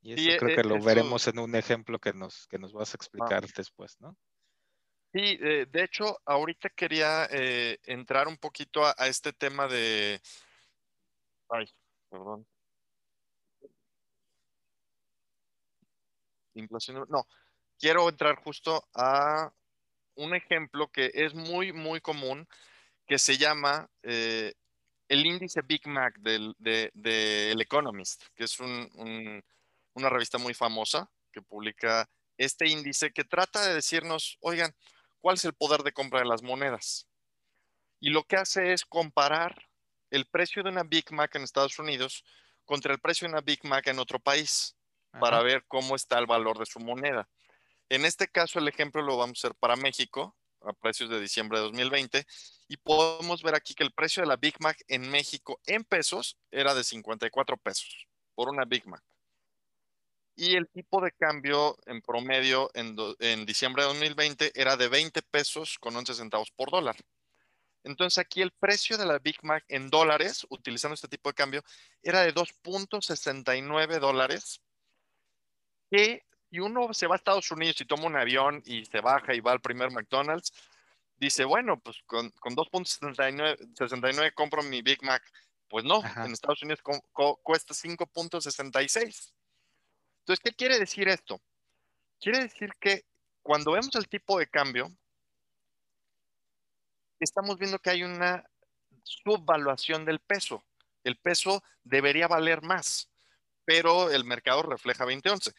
[0.00, 0.84] Y eso sí, creo eh, que lo eso...
[0.84, 3.48] veremos en un ejemplo que nos, que nos vas a explicar ah.
[3.56, 4.16] después, ¿no?
[5.12, 10.20] Sí, eh, de hecho, ahorita quería eh, entrar un poquito a, a, este tema de...
[11.48, 11.66] Ay,
[12.08, 12.46] perdón.
[16.54, 17.04] Inflación.
[17.08, 17.26] No,
[17.76, 19.52] quiero entrar justo a
[20.16, 22.46] un ejemplo que es muy, muy común,
[23.06, 24.54] que se llama eh,
[25.08, 31.42] el índice Big Mac del, de, El Economist, que es una revista muy famosa que
[31.42, 34.74] publica este índice que trata de decirnos, oigan,
[35.20, 37.08] ¿cuál es el poder de compra de las monedas?
[38.00, 39.68] Y lo que hace es comparar
[40.10, 42.24] el precio de una Big Mac en Estados Unidos
[42.64, 44.76] contra el precio de una Big Mac en otro país
[45.20, 47.28] para ver cómo está el valor de su moneda.
[47.88, 51.58] En este caso, el ejemplo lo vamos a hacer para México, a precios de diciembre
[51.58, 52.26] de 2020,
[52.68, 56.38] y podemos ver aquí que el precio de la Big Mac en México en pesos
[56.50, 59.02] era de 54 pesos por una Big Mac.
[60.36, 65.22] Y el tipo de cambio en promedio en, en diciembre de 2020 era de 20
[65.22, 66.96] pesos con 11 centavos por dólar.
[67.84, 71.62] Entonces aquí el precio de la Big Mac en dólares, utilizando este tipo de cambio,
[72.02, 74.62] era de 2.69 dólares,
[75.90, 76.22] que
[76.54, 79.40] si uno se va a Estados Unidos y toma un avión y se baja y
[79.40, 80.52] va al primer McDonald's,
[81.16, 85.20] dice, bueno, pues con, 2.69 compro mi Big Mac.
[85.66, 86.80] Pues no, en Estados Unidos
[87.42, 89.32] cuesta 5.66.
[90.20, 91.40] Entonces, ¿qué quiere decir esto?
[92.20, 93.04] Quiere decir que
[93.42, 94.92] cuando vemos el tipo de cambio,
[97.18, 98.48] estamos viendo que hay una
[99.02, 100.64] subvaluación del peso.
[101.02, 103.10] El peso debería valer más,
[103.64, 105.52] pero el mercado refleja 2011.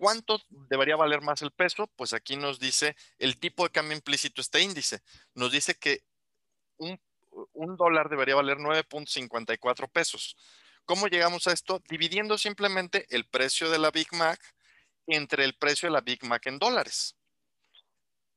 [0.00, 1.86] ¿Cuánto debería valer más el peso?
[1.94, 5.02] Pues aquí nos dice el tipo de cambio implícito este índice.
[5.34, 6.02] Nos dice que
[6.78, 6.98] un,
[7.76, 10.38] dólar debería valer 9.54 pesos.
[10.86, 11.82] ¿Cómo llegamos a esto?
[11.86, 14.40] Dividiendo simplemente el precio de la Big Mac
[15.06, 17.14] entre el precio de la Big Mac en dólares.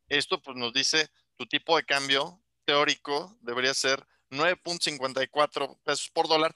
[0.10, 6.54] Esto pues nos dice tu tipo de cambio teórico debería ser 9.54 pesos por dólar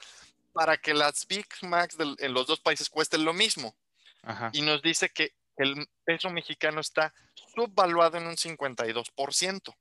[0.52, 3.74] para que las Big Macs en los dos países cuesten lo mismo.
[4.54, 9.76] Y nos dice que el peso mexicano está subvaluado en un 52%.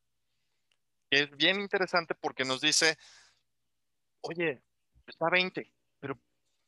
[1.10, 2.96] Es bien interesante porque nos dice,
[4.22, 4.62] oye,
[5.06, 6.18] está 20, pero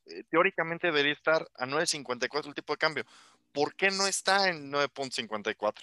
[0.07, 3.05] eh, teóricamente debería estar a 9.54 el tipo de cambio.
[3.53, 5.75] ¿Por qué no está en 9.54?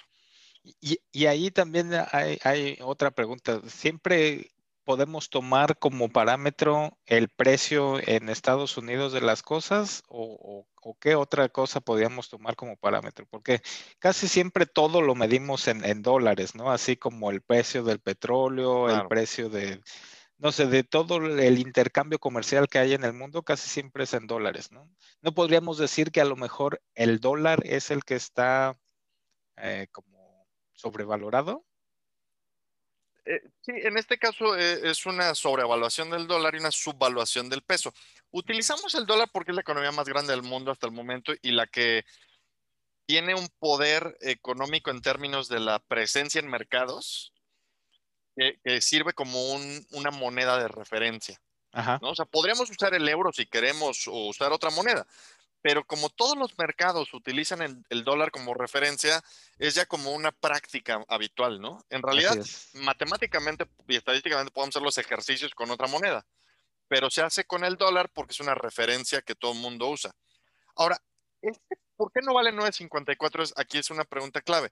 [0.81, 3.61] Y, ahí también hay, otra pregunta.
[3.69, 4.51] ¿Siempre
[4.85, 10.67] podemos tomar como parámetro el precio en Estados Unidos de las cosas o,
[11.01, 13.25] qué otra cosa podríamos tomar como parámetro?
[13.29, 13.61] Porque
[13.99, 16.71] casi siempre todo lo medimos en, dólares, ¿no?
[16.71, 19.81] Así como el precio del petróleo, el precio de,
[20.37, 24.13] no sé, de todo el intercambio comercial que hay en el mundo, casi siempre es
[24.13, 24.89] en dólares, ¿no?
[25.21, 28.77] No podríamos decir que a lo mejor el dólar es el que está
[29.57, 30.15] eh, como
[30.73, 31.65] sobrevalorado?
[33.25, 37.63] Eh, sí, en este caso eh, es una sobrevaluación del dólar y una subvaluación del
[37.63, 37.93] peso.
[38.31, 41.51] Utilizamos el dólar porque es la economía más grande del mundo hasta el momento y
[41.51, 42.05] la que
[43.07, 47.33] tiene un poder económico en términos de la presencia en mercados
[48.35, 49.39] que, sirve como
[49.91, 51.39] una moneda de referencia.
[52.01, 55.05] O sea, podríamos usar el euro si queremos o usar otra moneda,
[55.65, 59.23] pero como todos los mercados utilizan el, dólar como referencia,
[59.57, 61.83] es ya como una práctica habitual, ¿no?
[61.89, 62.37] En realidad,
[62.73, 66.23] matemáticamente y estadísticamente podemos hacer los ejercicios con otra moneda,
[66.87, 70.15] pero se hace con el dólar porque es una referencia que todo el mundo usa.
[70.75, 71.01] Ahora,
[71.41, 73.53] este, ¿por qué no vale 9.54?
[73.55, 74.71] Aquí es una pregunta clave.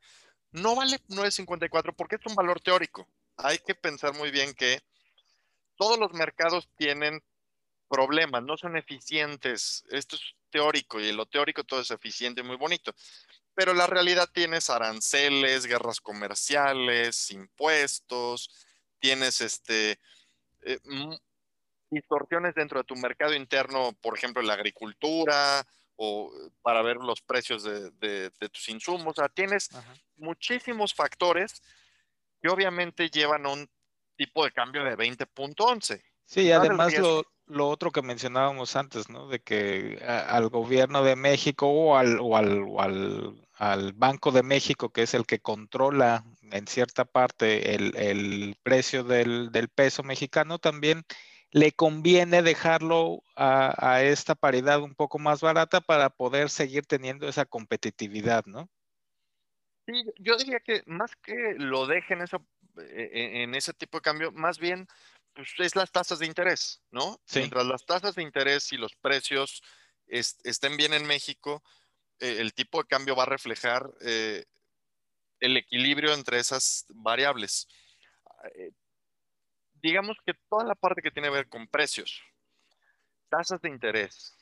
[0.52, 3.08] No vale 9.54 porque es un valor teórico.
[3.38, 4.80] Hay que pensar muy bien que
[5.76, 7.24] todos los mercados tienen
[7.90, 9.86] problemas, no son eficientes.
[9.90, 12.94] Esto es teórico y en lo teórico todo es eficiente y muy bonito.
[13.56, 18.50] Pero la realidad tienes aranceles, guerras comerciales, impuestos,
[19.00, 20.00] tienes este,
[20.62, 20.80] eh,
[21.90, 27.64] distorsiones dentro de tu mercado interno, por ejemplo, la agricultura o para ver los precios
[27.64, 29.18] de, tus insumos.
[29.18, 29.70] O sea, tienes
[30.18, 31.62] muchísimos factores
[32.42, 33.70] que obviamente llevan a un
[34.16, 36.02] tipo de cambio de 20.11.
[36.26, 39.28] Sí, además lo, lo otro que mencionábamos antes, ¿no?
[39.28, 45.04] De que al gobierno de México o, al, o, al, al, Banco de México, que
[45.04, 51.04] es el que controla en cierta parte el, precio del, peso mexicano, también
[51.52, 57.46] le conviene dejarlo a, esta paridad un poco más barata para poder seguir teniendo esa
[57.46, 58.70] competitividad, ¿no?
[59.86, 62.46] Sí, yo diría que más que lo dejen eso,
[62.78, 64.88] e, e, en ese tipo de cambio, más bien
[65.34, 67.20] pues, es las tasas de interés, ¿no?
[67.34, 69.62] Mientras las tasas de interés y los precios
[70.08, 71.64] estén bien en México,
[72.20, 74.46] eh, el tipo de cambio va a reflejar eh,
[75.40, 77.68] el equilibrio entre esas variables.
[78.56, 78.72] Eh,
[79.82, 82.22] digamos que toda la parte que tiene que ver con precios,
[83.30, 84.38] tasas de interés,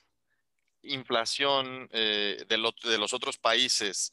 [0.84, 4.12] inflación de, de, los otros países,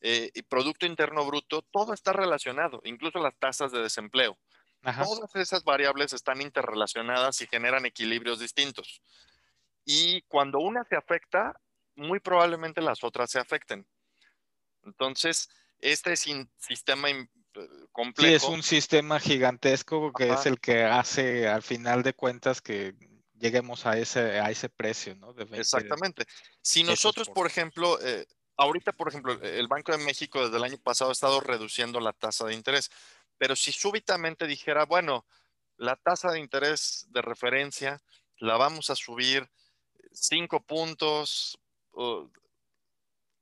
[0.00, 4.38] y Producto Interno Bruto, todo está relacionado, incluso las tasas de desempleo.
[4.82, 9.02] Todas esas variables están interrelacionadas y generan equilibrios distintos.
[9.84, 11.60] Y cuando una se afecta,
[11.96, 13.86] muy probablemente las otras se afecten.
[14.84, 15.48] Entonces,
[15.80, 17.08] este sistema
[17.92, 18.28] complejo.
[18.28, 22.94] Sí, es un sistema gigantesco que es el que hace, al final de cuentas, que
[23.38, 25.34] lleguemos a ese, a ese precio, ¿no?
[25.52, 26.24] Exactamente.
[26.62, 30.78] Si nosotros, por, ejemplo, eh, ahorita, por ejemplo, el Banco de México desde el año
[30.78, 32.90] pasado ha estado reduciendo la tasa de interés,
[33.38, 35.26] pero si súbitamente dijera, bueno,
[35.76, 38.02] la tasa de interés de referencia
[38.38, 39.48] la vamos a subir
[40.12, 41.58] cinco puntos,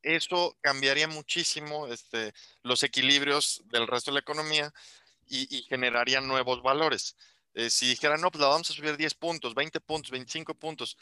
[0.02, 4.72] eso cambiaría muchísimo este, los equilibrios del resto de la economía
[5.26, 7.16] y, generaría nuevos valores.
[7.54, 10.98] Eh, si dijera, no, pues la vamos a subir 10 puntos, 20 puntos, 25 puntos,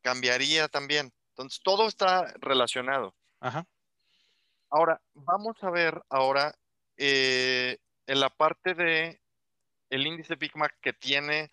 [0.00, 1.12] cambiaría también.
[1.28, 3.14] Entonces, todo está relacionado.
[4.70, 6.54] Ahora, vamos a ver ahora
[6.96, 7.78] eh,
[8.12, 9.22] en la parte de
[9.88, 11.50] el índice Big Mac que tiene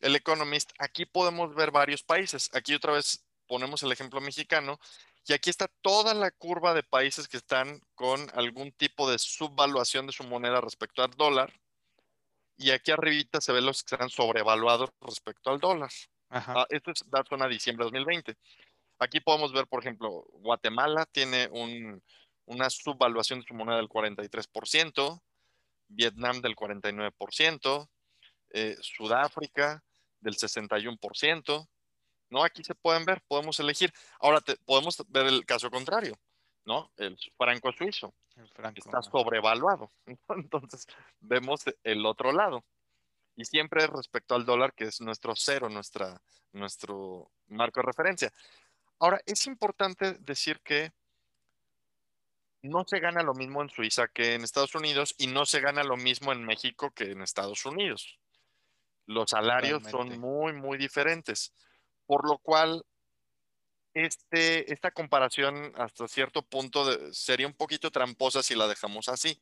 [0.00, 2.48] el Economist, aquí podemos ver varios países.
[2.54, 4.80] Aquí otra vez ponemos el ejemplo mexicano
[5.26, 10.06] y aquí está toda la curva de países que están con algún tipo de subvaluación
[10.06, 11.52] de su moneda respecto al dólar.
[12.56, 15.90] Y aquí arribita se ve los que están sobrevaluados respecto al dólar.
[16.30, 18.38] Ah, esto es dato a diciembre de 2020.
[19.00, 21.50] Aquí podemos ver, por ejemplo, Guatemala tiene
[22.46, 25.20] una subvaluación de su moneda del 43%,
[25.90, 27.88] Vietnam del 49%,
[28.50, 29.82] eh, Sudáfrica
[30.20, 31.68] del 61%,
[32.30, 32.44] ¿no?
[32.44, 33.92] Aquí se pueden ver, podemos elegir.
[34.20, 36.16] Ahora podemos ver el caso contrario,
[36.64, 36.90] ¿no?
[36.96, 38.14] El franco suizo.
[38.74, 39.90] está sobrevaluado.
[40.28, 40.86] Entonces,
[41.20, 42.64] vemos el otro lado.
[43.36, 46.20] Y siempre respecto al dólar, que es nuestro cero, nuestra,
[46.52, 48.32] nuestro marco de referencia.
[48.98, 50.92] Ahora, es importante decir que
[52.62, 55.82] no se gana lo mismo en Suiza que en Estados Unidos y no se gana
[55.82, 58.18] lo mismo en México que en Estados Unidos.
[59.06, 61.52] Los salarios son muy, muy diferentes.
[62.06, 62.84] Por lo cual,
[63.94, 69.40] este, esta comparación hasta cierto punto sería un poquito tramposa si la dejamos así.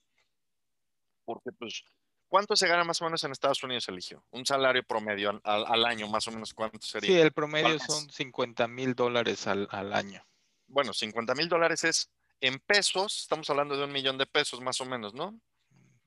[1.25, 1.85] Porque, pues,
[2.29, 4.25] ¿cuánto se gana más o menos en Estados Unidos, Eligio?
[4.31, 7.11] Un salario promedio al, año, más o menos, ¿cuánto sería?
[7.11, 10.25] Sí, el promedio son 50 mil dólares al, año.
[10.67, 14.81] Bueno, 50 mil dólares es en pesos, estamos hablando de un millón de pesos más
[14.81, 15.39] o menos, ¿no?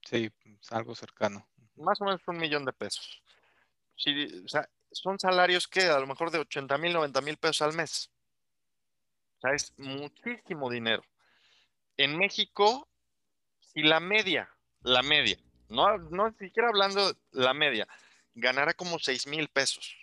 [0.07, 0.31] Sí,
[0.69, 1.47] algo cercano.
[1.75, 3.21] Más o menos un millón de pesos.
[4.43, 7.73] o sea, son salarios que a lo mejor de 80 mil, 90 mil pesos al
[7.73, 8.09] mes.
[9.37, 11.03] O sea, es muchísimo dinero.
[11.97, 12.87] En México,
[13.59, 14.49] si la media,
[14.81, 15.37] la media,
[15.69, 17.87] no, no siquiera hablando la media,
[18.33, 19.95] ganara como 6 mil pesos.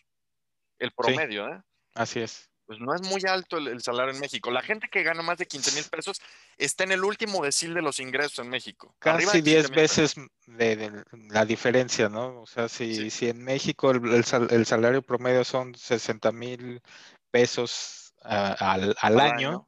[0.79, 1.63] El promedio, ¿eh?
[1.95, 4.51] Así es pues no es muy alto el, salario en México.
[4.51, 6.21] La gente que gana más de 15 mil pesos
[6.59, 8.95] está en el último decil de los ingresos en México.
[8.99, 12.43] Casi 10 veces de, la diferencia, ¿no?
[12.43, 16.83] O sea, si, si en México el, salario promedio son 60 mil
[17.31, 19.67] pesos al, año,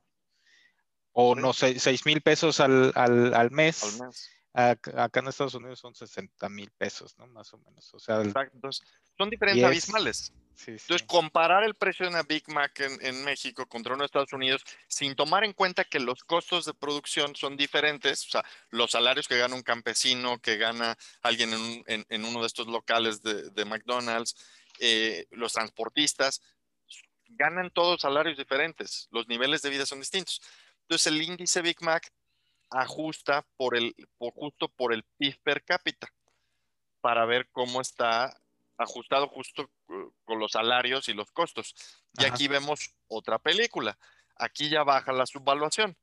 [1.13, 3.83] o no sé, 6 mil pesos al, al, mes.
[3.83, 4.31] Al mes.
[4.53, 7.27] Acá en Estados Unidos son 60 mil pesos, ¿no?
[7.29, 7.95] Más o menos.
[7.95, 8.23] O sea,
[9.17, 10.33] son diferencias abismales.
[10.67, 14.63] Entonces, comparar el precio de una Big Mac en, México contra uno de Estados Unidos,
[14.89, 19.27] sin tomar en cuenta que los costos de producción son diferentes, o sea, los salarios
[19.27, 21.51] que gana un campesino, que gana alguien
[21.87, 24.37] en, uno de estos locales de, McDonald's,
[24.81, 26.43] eh, los transportistas,
[27.29, 30.43] ganan todos salarios diferentes, los niveles de vida son distintos.
[30.83, 32.13] Entonces, el índice Big Mac
[32.70, 36.12] ajusta por el, justo por el PIB per cápita
[37.00, 38.40] para ver cómo está
[38.76, 39.70] ajustado justo
[40.24, 41.74] con los salarios y los costos.
[42.18, 43.98] Y aquí vemos otra película.
[44.37, 45.96] Aquí ya baja la subvaluación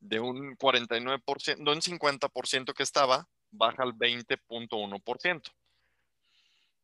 [0.00, 5.52] de un 49%, de un 50% que estaba, baja al 20.1%.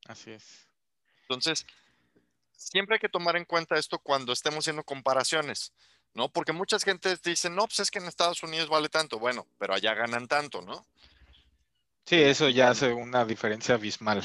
[0.06, 0.66] Así es.
[1.22, 1.66] Entonces,
[2.56, 5.72] siempre hay que tomar en cuenta esto cuando estemos haciendo comparaciones,
[6.14, 6.28] ¿no?
[6.28, 9.18] Porque muchas gentes dicen, no, pues es que en Estados Unidos vale tanto.
[9.18, 10.84] Bueno, pero allá ganan tanto, ¿no?
[12.06, 14.22] Sí, eso ya hace una diferencia abismal.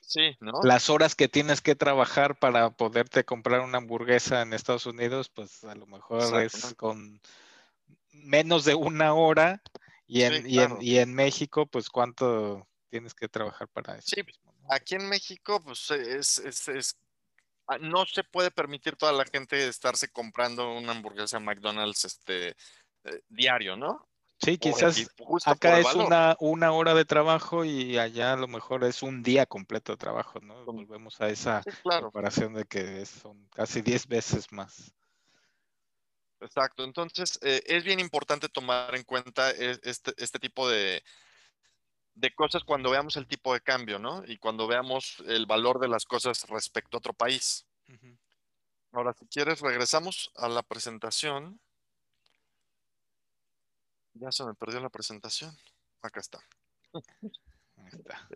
[0.00, 0.60] Sí, ¿no?
[0.62, 5.64] Las horas que tienes que trabajar para poderte comprar una hamburguesa en Estados Unidos, pues
[5.64, 7.20] a lo mejor es con
[8.12, 9.62] menos de una hora
[10.06, 14.08] y en, y, en, México, pues cuánto tienes que trabajar para eso.
[14.14, 14.22] Sí,
[14.70, 16.96] aquí en México, pues es, es, es,
[17.80, 22.56] no se puede permitir toda la gente estarse comprando una hamburguesa McDonald's este,
[23.04, 24.08] eh, diario, ¿no?
[24.40, 25.04] Sí, quizás
[25.46, 29.46] acá es una, una, hora de trabajo y allá a lo mejor es un día
[29.46, 30.64] completo de trabajo, ¿no?
[30.64, 34.94] Volvemos a esa comparación de que son casi 10 veces más.
[36.40, 36.84] Exacto.
[36.84, 41.02] Entonces, eh, es bien importante tomar en cuenta e, este, este tipo de,
[42.18, 44.24] de cosas cuando veamos el tipo de cambio, ¿no?
[44.26, 47.64] Y cuando veamos el valor de las cosas respecto a otro país.
[48.90, 51.60] Ahora, si quieres, regresamos a la presentación.
[54.14, 55.56] Ya se me perdió la presentación.
[56.02, 56.40] Acá está.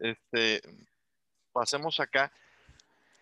[0.00, 0.62] Este,
[1.52, 2.32] pasemos acá.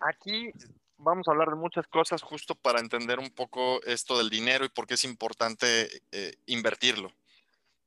[0.01, 0.53] Aquí
[0.99, 4.69] vamos a hablar de muchas cosas justo para entender un poco esto del dinero y
[4.69, 7.11] por qué es importante eh, invertirlo.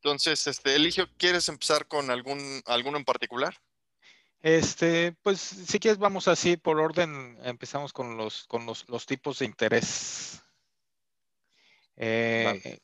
[0.04, 3.56] Entonces, este, Eligio, ¿quieres empezar con algún, alguno en particular?
[4.42, 9.46] Este, pues si quieres vamos así por orden, empezamos con los, con los, tipos de
[9.46, 10.44] interés.
[11.96, 12.80] Eh,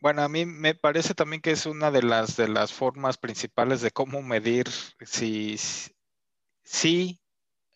[0.00, 3.80] bueno, a mí me parece también que es una de las, de las formas principales
[3.80, 4.68] de cómo medir
[5.06, 5.56] si,
[6.64, 7.20] si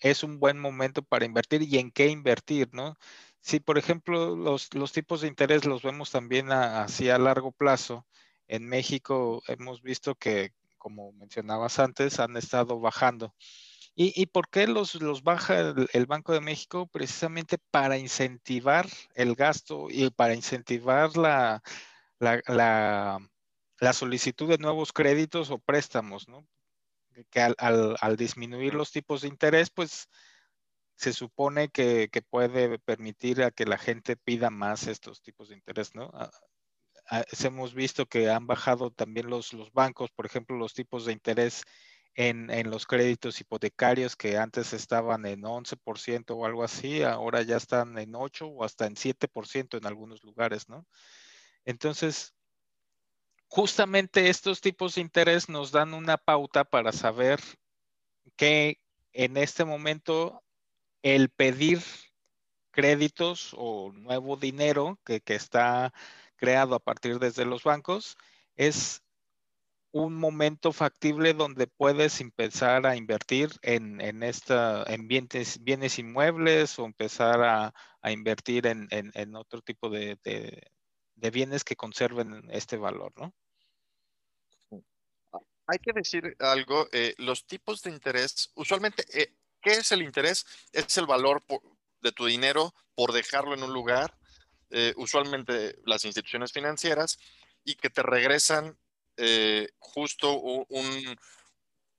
[0.01, 2.97] es un buen momento para invertir y en qué invertir, ¿no?
[3.41, 8.07] Si, por ejemplo, los, tipos de interés los vemos también así a largo plazo,
[8.49, 13.35] en México hemos visto que, como mencionabas antes, han estado bajando.
[13.97, 16.89] ¿Y, por qué los, los baja el, Banco de México?
[16.89, 21.63] Precisamente para incentivar el gasto y para incentivar la,
[22.19, 26.45] la, solicitud de nuevos créditos o préstamos, ¿no?
[27.31, 30.09] Que al, disminuir los tipos de interés, pues
[30.97, 35.95] se supone que, puede permitir a que la gente pida más estos tipos de interés,
[35.95, 36.11] ¿no?
[37.11, 41.13] Ah, hemos visto que han bajado también los, los bancos, por ejemplo, los tipos de
[41.13, 41.65] interés
[42.15, 47.57] en, en, los créditos hipotecarios que antes estaban en 11% o algo así, ahora ya
[47.57, 50.87] están en 8 o hasta en 7% en algunos lugares, ¿no?
[51.65, 52.35] Entonces,
[53.49, 57.41] justamente estos tipos de interés nos dan una pauta para saber
[58.37, 58.81] que
[59.13, 60.43] en este momento
[61.03, 61.81] el pedir
[62.73, 65.93] créditos o nuevo dinero que, está
[66.37, 68.17] creado a partir desde los bancos
[68.57, 69.03] es
[69.93, 77.43] un momento factible donde puedes empezar a invertir en, esta, en bienes, inmuebles o empezar
[77.43, 77.73] a,
[78.11, 80.19] invertir en, otro tipo de,
[81.15, 83.33] de bienes que conserven este valor, ¿no?
[85.67, 90.45] Hay que decir algo, eh, los tipos de interés, usualmente, eh, ¿qué es el interés?
[90.73, 91.43] Es el valor
[92.03, 94.15] de tu dinero por dejarlo en un lugar,
[94.75, 97.19] eh, usualmente las instituciones financieras,
[97.65, 98.77] y que te regresan
[99.79, 101.17] justo un,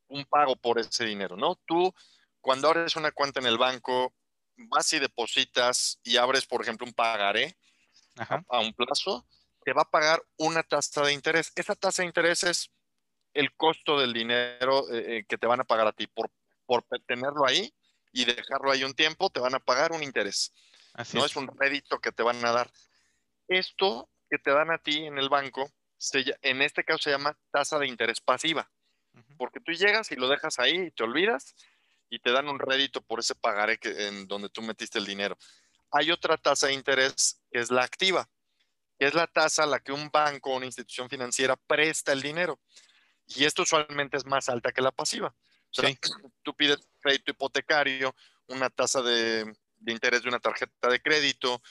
[0.09, 1.55] un pago por ese dinero, ¿no?
[1.65, 1.93] Tú,
[2.41, 4.13] cuando abres una cuenta en el banco,
[4.57, 7.57] vas y depositas y abres, por ejemplo, un pagaré,
[8.49, 9.25] a un plazo,
[9.63, 11.51] te va a pagar una tasa de interés.
[11.55, 12.71] Esa tasa de interés es
[13.33, 16.31] el costo del dinero eh, eh, que te van a pagar a ti por,
[16.65, 17.73] por tenerlo ahí
[18.13, 20.53] y dejarlo ahí un tiempo, te van a pagar un interés.
[21.13, 21.35] No es.
[21.35, 22.71] un rédito que te van a dar.
[23.47, 25.71] Esto que te dan a ti en el banco,
[26.13, 28.71] en este caso se llama tasa de interés pasiva,
[29.37, 31.55] porque tú llegas y lo dejas ahí y te olvidas
[32.09, 35.37] y te dan un rédito por ese pagaré que, en donde tú metiste el dinero
[35.95, 38.29] hay otra tasa de interés que es la activa,
[38.99, 42.21] que es la tasa a la que un banco o una institución financiera presta el
[42.21, 42.59] dinero.
[43.27, 45.29] Y esto usualmente es más alta que la pasiva.
[45.29, 45.89] O sea,
[46.43, 48.13] tú pides crédito hipotecario,
[48.47, 51.61] una tasa de, interés de una tarjeta de crédito,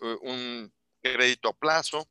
[0.00, 2.08] eh, un crédito a plazo,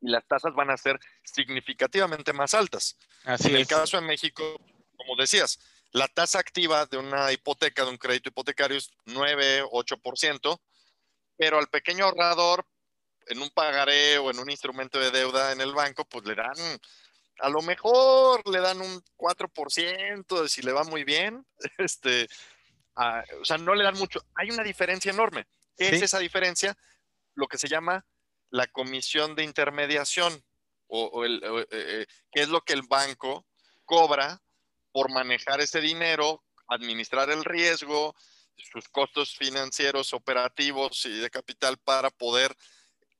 [0.00, 2.96] y las tasas van a ser significativamente más altas.
[3.24, 4.60] en el caso de México,
[4.96, 5.58] como decías,
[5.92, 10.60] la tasa activa de una hipoteca, de un crédito hipotecario es 9, 8%,
[11.36, 12.66] pero al pequeño ahorrador,
[13.26, 16.56] en un pagaré o en un instrumento de deuda en el banco, pues le dan,
[17.40, 21.46] a lo mejor le dan un 4%, si le va muy bien,
[21.78, 22.28] este,
[23.40, 24.24] o sea, no le dan mucho.
[24.34, 25.46] Hay una diferencia enorme.
[25.76, 26.76] ¿Qué es esa diferencia?
[27.34, 28.04] Lo que se llama
[28.50, 30.42] la comisión de intermediación,
[30.88, 33.46] o, el, eh, eh, qué es lo que el banco
[33.84, 34.40] cobra
[34.90, 38.16] por manejar ese dinero, administrar el riesgo,
[38.56, 42.56] sus costos financieros, operativos y de capital para poder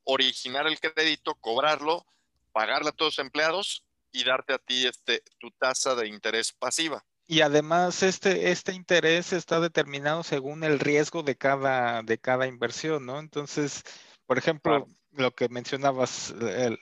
[0.04, 2.06] originar el crédito, cobrarlo,
[2.52, 7.04] pagarle a todos los empleados y darte a ti este, tu tasa de interés pasiva.
[7.30, 13.04] Y además este, este interés está determinado según el riesgo de cada, de cada inversión,
[13.04, 13.18] ¿no?
[13.18, 13.84] Entonces,
[14.24, 16.34] por ejemplo, lo que mencionabas,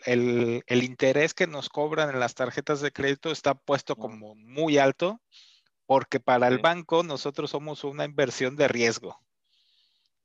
[0.04, 4.78] el, el, interés que nos cobran en las tarjetas de crédito está puesto como muy
[4.78, 5.20] alto
[5.84, 9.20] porque para el banco nosotros somos una inversión de riesgo.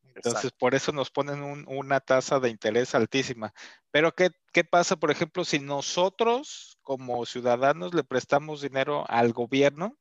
[0.03, 3.53] Entonces, por eso nos ponen una tasa de interés altísima.
[3.89, 9.97] Pero, ¿qué, ¿qué, pasa, por ejemplo, si nosotros como ciudadanos le prestamos dinero al gobierno?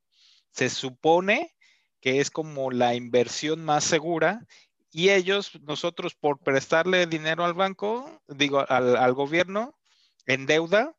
[0.50, 1.54] Se supone
[2.00, 4.46] que es como la inversión más segura
[4.90, 9.78] y ellos, nosotros por prestarle dinero al banco, digo, al, gobierno
[10.26, 10.96] en deuda,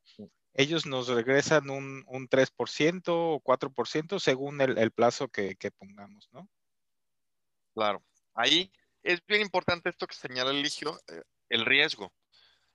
[0.54, 6.48] ellos nos regresan un, un 3% o 4% según el, plazo que, pongamos, ¿no?
[7.74, 8.04] Claro.
[8.34, 8.72] Ahí
[9.04, 12.14] es bien importante esto que señala Eligio, eh, el riesgo.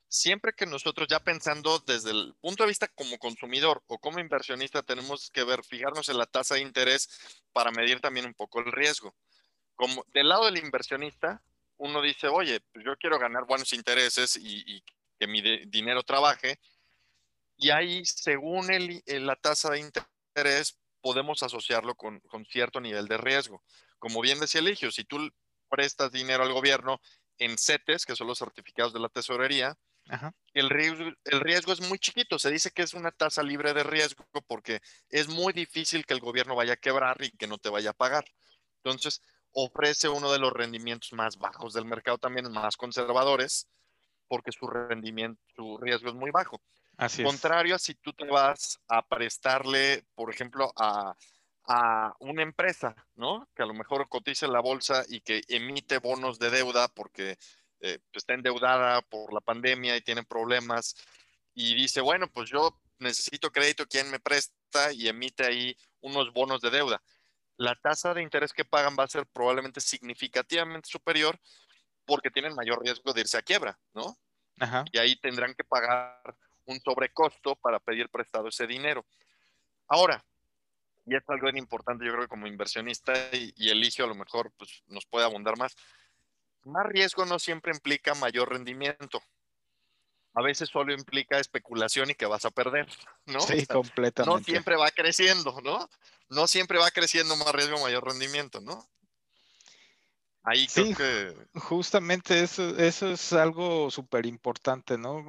[0.08, 4.82] Siempre que nosotros ya pensando desde el punto de vista como consumidor o como inversionista,
[4.82, 7.08] tenemos que ver, fijarnos en la tasa de interés
[7.52, 9.14] para medir también un poco el riesgo
[9.76, 11.42] como del lado del inversionista,
[11.76, 14.82] uno dice, oye, pues yo quiero ganar buenos intereses y,
[15.18, 16.58] que mi dinero trabaje.
[17.56, 23.62] Y ahí, según el, la tasa de interés, podemos asociarlo con, cierto nivel de riesgo.
[23.98, 25.30] Como bien decía Eligio, si tú
[25.70, 27.00] prestas dinero al gobierno
[27.38, 29.78] en CETES, que son los certificados de la tesorería,
[30.52, 32.38] El, riesgo, el riesgo es muy chiquito.
[32.38, 36.20] Se dice que es una tasa libre de riesgo porque es muy difícil que el
[36.20, 38.24] gobierno vaya a quebrar y que no te vaya a pagar.
[38.82, 39.20] Entonces,
[39.52, 43.68] ofrece uno de los rendimientos más bajos del mercado, también más conservadores,
[44.28, 46.60] porque su rendimiento, su riesgo es muy bajo.
[46.98, 51.14] Así Contrario a si tú te vas a prestarle, por ejemplo, a,
[52.20, 53.48] una empresa, ¿no?
[53.56, 57.38] Que a lo mejor cotiza en la bolsa y que emite bonos de deuda porque
[57.80, 60.94] eh, está endeudada por la pandemia y tiene problemas
[61.54, 64.92] y dice, bueno, pues yo necesito crédito, ¿quién me presta?
[64.92, 67.02] Y emite ahí unos bonos de deuda
[67.56, 71.38] la tasa de interés que pagan va a ser probablemente significativamente superior
[72.04, 74.16] porque tienen mayor riesgo de irse a quiebra, ¿no?
[74.92, 79.04] Y ahí tendrán que pagar un sobrecosto para pedir prestado ese dinero.
[79.88, 80.24] Ahora,
[81.04, 84.14] y es algo bien importante, yo creo que como inversionista y, y Eligio a lo
[84.14, 85.76] mejor pues, nos puede abundar más,
[86.64, 89.22] más riesgo no siempre implica mayor rendimiento
[90.36, 92.86] a veces solo implica especulación y que vas a perder,
[93.24, 93.40] ¿no?
[93.40, 94.38] Sí, completamente.
[94.38, 95.88] No siempre va creciendo, ¿no?
[96.28, 98.86] No siempre va creciendo más riesgo, mayor rendimiento, ¿no?
[100.42, 101.34] Ahí sí, que...
[101.54, 105.24] justamente eso, eso es algo súper importante, ¿no?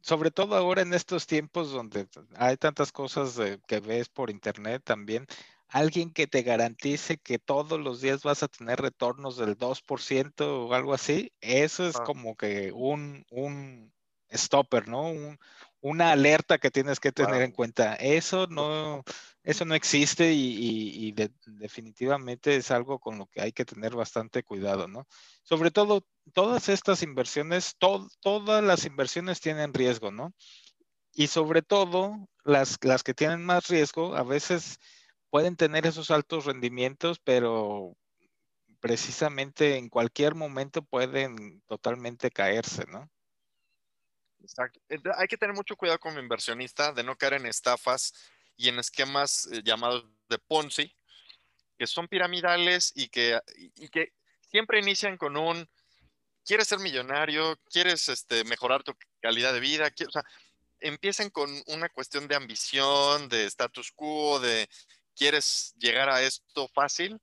[0.00, 3.36] Sobre todo ahora en estos tiempos donde hay tantas cosas
[3.66, 5.26] que ves por internet también,
[5.70, 10.74] alguien que te garantice que todos los días vas a tener retornos del 2% o
[10.74, 13.92] algo así, eso es como que un, un,
[14.32, 15.12] stopper, ¿no?
[15.80, 17.94] una alerta que tienes que tener en cuenta.
[17.94, 19.02] Eso no,
[19.42, 21.12] eso no existe y,
[21.46, 25.06] definitivamente es algo con lo que hay que tener bastante cuidado, ¿no?
[25.42, 30.32] Sobre todo, todas estas inversiones, todas las inversiones tienen riesgo, ¿no?
[31.12, 32.14] Y sobre todo,
[32.44, 34.78] las, las que tienen más riesgo, a veces
[35.30, 37.96] pueden tener esos altos rendimientos, pero
[38.80, 43.10] precisamente en cualquier momento pueden totalmente caerse, ¿no?
[44.40, 44.80] Exacto.
[45.16, 48.14] Hay que tener mucho cuidado como inversionista de no caer en estafas
[48.56, 50.94] y en esquemas eh, llamados de Ponzi,
[51.78, 53.38] que son piramidales y que,
[53.92, 54.12] que
[54.50, 55.68] siempre inician con un,
[56.44, 60.24] quieres ser millonario, quieres este, mejorar tu calidad de vida, o sea,
[60.80, 64.68] empiezan con una cuestión de ambición, de status quo, de
[65.20, 67.20] quieres llegar a esto fácil,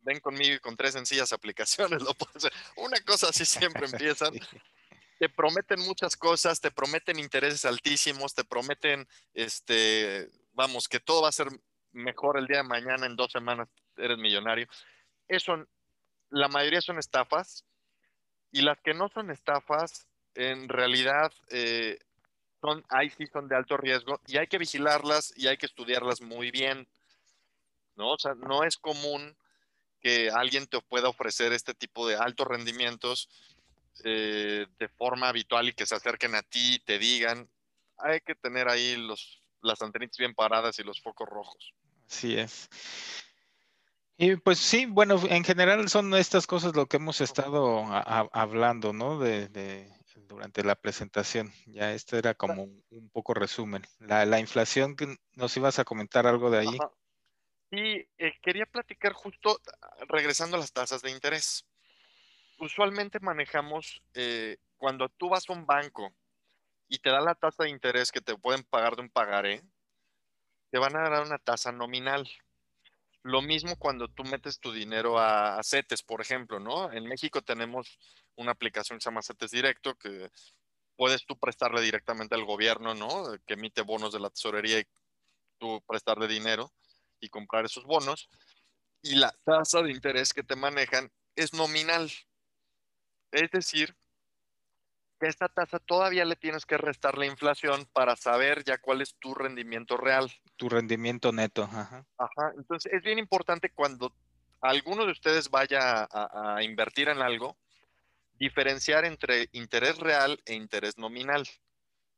[0.00, 2.52] ven conmigo y con tres sencillas aplicaciones lo puedes hacer.
[2.76, 4.32] Una cosa así siempre empiezan
[5.18, 11.28] te prometen muchas cosas, te prometen intereses altísimos, te prometen, este, vamos, que todo va
[11.28, 11.48] a ser
[11.92, 14.66] mejor el día de mañana, en dos semanas eres millonario.
[15.28, 15.66] Eso,
[16.30, 17.64] la mayoría son estafas
[18.50, 21.98] y las que no son estafas, en realidad, eh,
[22.64, 26.22] son, ahí sí son de alto riesgo y hay que vigilarlas y hay que estudiarlas
[26.22, 26.88] muy bien,
[27.94, 28.12] ¿no?
[28.12, 29.36] O sea, no es común
[30.00, 33.28] que alguien te pueda ofrecer este tipo de altos rendimientos
[34.04, 37.48] eh, de forma habitual y que se acerquen a ti y te digan,
[37.98, 41.74] hay que tener ahí los, las antenitas bien paradas y los focos rojos.
[42.08, 42.70] Así es.
[44.16, 47.84] Y pues sí, bueno, en general son estas cosas lo que hemos estado
[48.32, 49.18] hablando, ¿no?
[49.18, 49.90] De,
[50.26, 51.52] durante la presentación.
[51.66, 53.82] Ya esto era como un, poco resumen.
[53.98, 54.96] La, la, inflación,
[55.34, 56.78] nos ibas a comentar algo de ahí.
[57.70, 59.60] Sí, eh, quería platicar justo
[60.08, 61.66] regresando a las tasas de interés
[62.58, 66.12] usualmente manejamos eh, cuando tú vas a un banco
[66.88, 69.62] y te da la tasa de interés que te pueden pagar de un pagaré,
[70.70, 72.28] te van a dar una tasa nominal.
[73.24, 76.92] Lo mismo cuando tú metes tu dinero a, CETES, por ejemplo, ¿no?
[76.92, 77.98] En México tenemos
[78.36, 80.30] una aplicación que se llama CETES Directo, que
[80.94, 83.24] puedes tú prestarle directamente al gobierno, ¿no?
[83.46, 84.84] Que emite bonos de la tesorería y
[85.58, 86.70] tú prestarle dinero
[87.18, 88.28] y comprar esos bonos.
[89.00, 92.12] Y la tasa de interés que te manejan es nominal.
[93.32, 93.96] Es decir,
[95.24, 99.14] que esta tasa todavía le tienes que restar la inflación para saber ya cuál es
[99.14, 100.30] tu rendimiento real.
[100.56, 102.04] Tu rendimiento neto, ajá.
[102.18, 104.14] Ajá, entonces es bien importante cuando
[104.60, 107.56] alguno de ustedes vaya a, invertir en algo,
[108.34, 111.48] diferenciar entre interés real e interés nominal,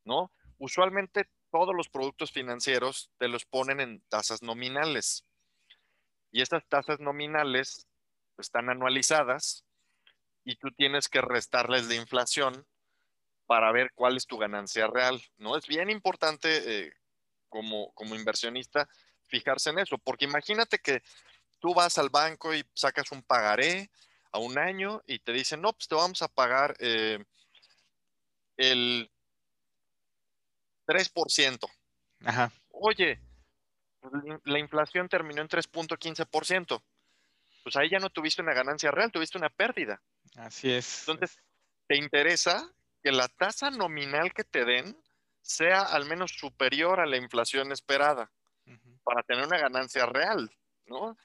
[0.04, 0.32] ¿no?
[0.58, 5.24] Usualmente todos los productos financieros te los ponen en tasas nominales.
[6.32, 7.86] Y estas tasas nominales
[8.36, 9.64] están anualizadas
[10.42, 12.66] y tú tienes que restarles de inflación
[13.46, 15.22] para ver cuál es tu ganancia real.
[15.38, 15.56] ¿no?
[15.56, 16.92] Es bien importante eh,
[17.48, 18.88] como, como inversionista
[19.28, 21.02] fijarse en eso, porque imagínate que
[21.58, 23.90] tú vas al banco y sacas un pagaré
[24.30, 27.18] a un año y te dicen, no, pues te vamos a pagar eh,
[28.56, 29.10] el
[30.86, 31.68] 3%.
[32.24, 32.52] Ajá.
[32.70, 33.20] Oye,
[34.44, 36.82] la inflación terminó en 3.15%.
[37.62, 40.00] Pues ahí ya no tuviste una ganancia real, tuviste una pérdida.
[40.36, 41.00] Así es.
[41.08, 41.40] Entonces,
[41.88, 42.72] ¿te interesa
[43.06, 45.00] que la tasa nominal que te den
[45.40, 48.32] sea al menos superior a la inflación esperada
[49.04, 50.50] para tener una ganancia real,
[50.86, 51.16] ¿no?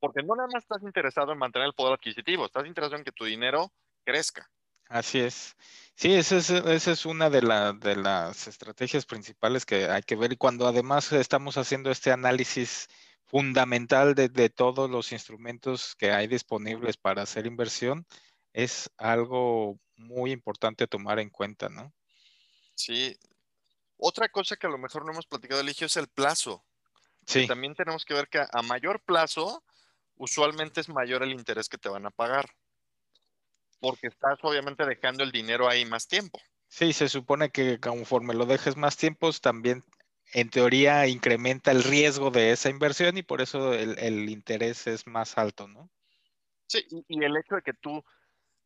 [0.00, 3.12] Porque no nada más estás interesado en mantener el poder adquisitivo, estás interesado en que
[3.12, 3.70] tu dinero
[4.04, 4.50] crezca.
[4.88, 5.54] Así es.
[5.94, 7.40] Sí, esa es, una de,
[7.78, 10.32] de las estrategias principales que hay que ver.
[10.32, 12.88] Y cuando además estamos haciendo este análisis
[13.26, 18.04] fundamental de, de, todos los instrumentos que hay disponibles para hacer inversión,
[18.52, 21.92] es algo muy importante tomar en cuenta, ¿no?
[22.74, 23.18] Sí.
[23.96, 26.64] Otra cosa que a lo mejor no hemos platicado, Eligio, es el plazo.
[27.26, 27.46] Sí.
[27.46, 29.62] también tenemos que ver que a mayor plazo,
[30.16, 32.48] usualmente es mayor el interés que te van a pagar
[33.80, 36.40] porque estás obviamente dejando el dinero ahí más tiempo.
[36.68, 39.84] Sí, se supone que conforme lo dejes más tiempo, también
[40.34, 45.38] en teoría incrementa el riesgo de esa inversión y por eso el, interés es más
[45.38, 45.88] alto, ¿no?
[46.66, 48.04] Sí, y, el hecho de que tú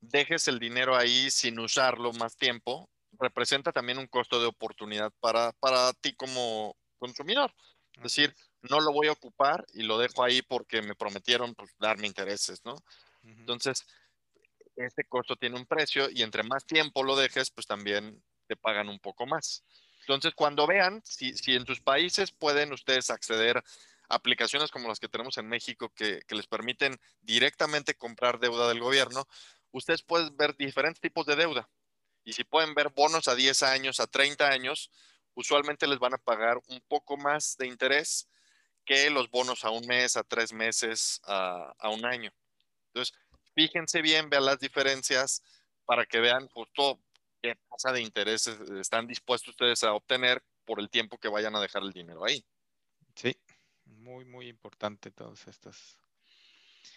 [0.03, 5.53] dejes el dinero ahí sin usarlo más tiempo representa también un costo de oportunidad para,
[5.53, 7.55] para ti como consumidor.
[7.95, 11.71] Es decir, no lo voy a ocupar y lo dejo ahí porque me prometieron pues,
[11.79, 12.77] darme intereses, ¿no?
[13.23, 13.85] Entonces,
[14.77, 18.89] este costo tiene un precio y entre más tiempo lo dejes, pues también te pagan
[18.89, 19.65] un poco más.
[20.01, 23.63] Entonces, cuando vean, si, en sus países pueden ustedes acceder a
[24.09, 29.29] aplicaciones como las que tenemos en México que, les permiten directamente comprar deuda del gobierno,
[29.73, 31.69] ustedes pueden ver diferentes tipos de deuda.
[32.25, 34.91] Y si pueden ver bonos a 10 años, a 30 años,
[35.35, 38.29] usualmente les van a pagar un poco más de interés
[38.85, 42.33] que los bonos a un mes, a tres meses, a, un año.
[42.89, 43.17] Entonces,
[43.55, 45.43] fíjense bien, vean las diferencias
[45.85, 47.01] para que vean justo
[47.41, 51.61] qué tasa de intereses están dispuestos ustedes a obtener por el tiempo que vayan a
[51.61, 52.45] dejar el dinero ahí.
[53.15, 53.37] Sí,
[53.85, 55.99] muy, muy importante todas estas.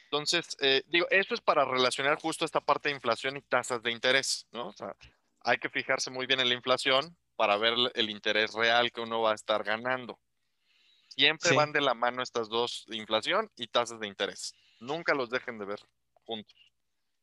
[0.06, 3.92] Entonces, eh, digo, esto es para relacionar justo esta parte de inflación y tasas de
[3.92, 4.68] interés, ¿no?
[4.68, 4.96] O sea,
[5.42, 9.22] hay que fijarse muy bien en la inflación para ver el interés real que uno
[9.22, 10.20] va a estar ganando.
[11.10, 14.54] Siempre van de la mano estas dos, inflación y tasas de interés.
[14.80, 15.80] Nunca los dejen de ver
[16.26, 16.56] juntos.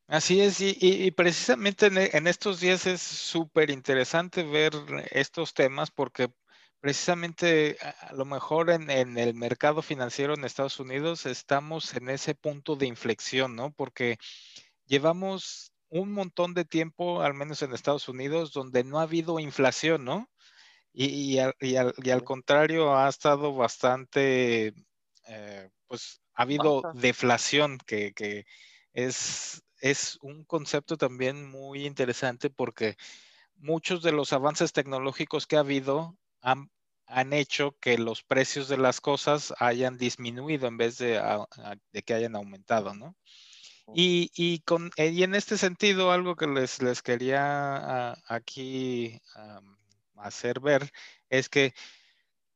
[0.07, 4.73] Así es, y, precisamente en, estos días es súper interesante ver
[5.11, 6.29] estos temas porque
[6.83, 12.75] precisamente a, lo mejor en, el mercado financiero en Estados Unidos estamos en ese punto
[12.75, 13.71] de inflexión, ¿no?
[13.71, 14.17] Porque
[14.85, 20.03] llevamos un montón de tiempo, al menos en Estados Unidos, donde no ha habido inflación,
[20.03, 20.29] ¿no?
[20.91, 24.73] Y, al, contrario, ha estado bastante,
[25.29, 28.45] eh, pues ha habido deflación que, que
[28.91, 32.97] es, es un concepto también muy interesante porque
[33.55, 36.69] muchos de los avances tecnológicos que ha habido han,
[37.33, 41.21] hecho que los precios de las cosas hayan disminuido en vez de,
[42.05, 43.15] que hayan aumentado, ¿no?
[43.93, 49.19] Y, con, eh, y en este sentido, algo que les, les quería aquí
[50.15, 50.91] hacer ver
[51.29, 51.73] es que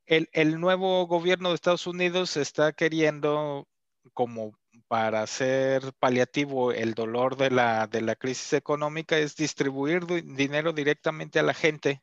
[0.06, 3.68] el, el, nuevo gobierno de Estados Unidos está queriendo
[4.14, 4.58] como
[4.88, 11.40] para hacer paliativo el dolor de la, de la crisis económica es distribuir dinero directamente
[11.40, 12.02] a la gente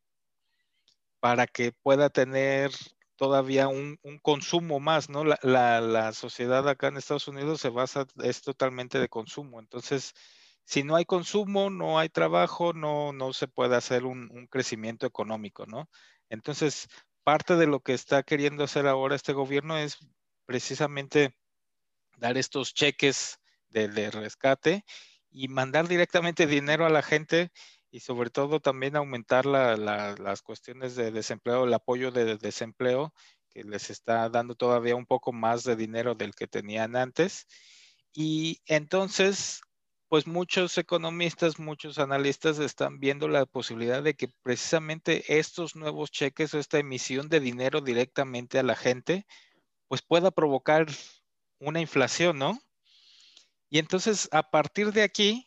[1.25, 2.71] para que pueda tener
[3.17, 5.25] todavía un, consumo más, ¿no?
[5.25, 5.39] La,
[5.81, 9.59] la, sociedad acá en Estados Unidos se basa, es totalmente de consumo.
[9.59, 10.13] Entonces,
[10.65, 15.07] si no hay consumo, no hay trabajo, no, no se puede hacer un, un crecimiento
[15.07, 15.89] económico, ¿no?
[16.29, 16.89] Entonces,
[17.23, 19.97] parte de lo que está queriendo hacer ahora este gobierno es
[20.45, 21.35] precisamente
[22.19, 24.85] dar estos cheques de, rescate
[25.31, 27.51] y mandar directamente dinero a la gente
[27.95, 33.15] y sobre todo también aumentar las cuestiones de desempleo, el apoyo de desempleo,
[33.51, 37.47] que les está dando todavía un poco más de dinero del que tenían antes.
[38.13, 39.61] Y entonces,
[40.09, 46.53] pues muchos economistas, muchos analistas están viendo la posibilidad de que precisamente estos nuevos cheques
[46.53, 49.25] o esta emisión de dinero directamente a la gente,
[49.87, 50.89] pues pueda provocar
[51.61, 52.59] una inflación, ¿no?
[53.71, 55.47] Y entonces, a partir de aquí,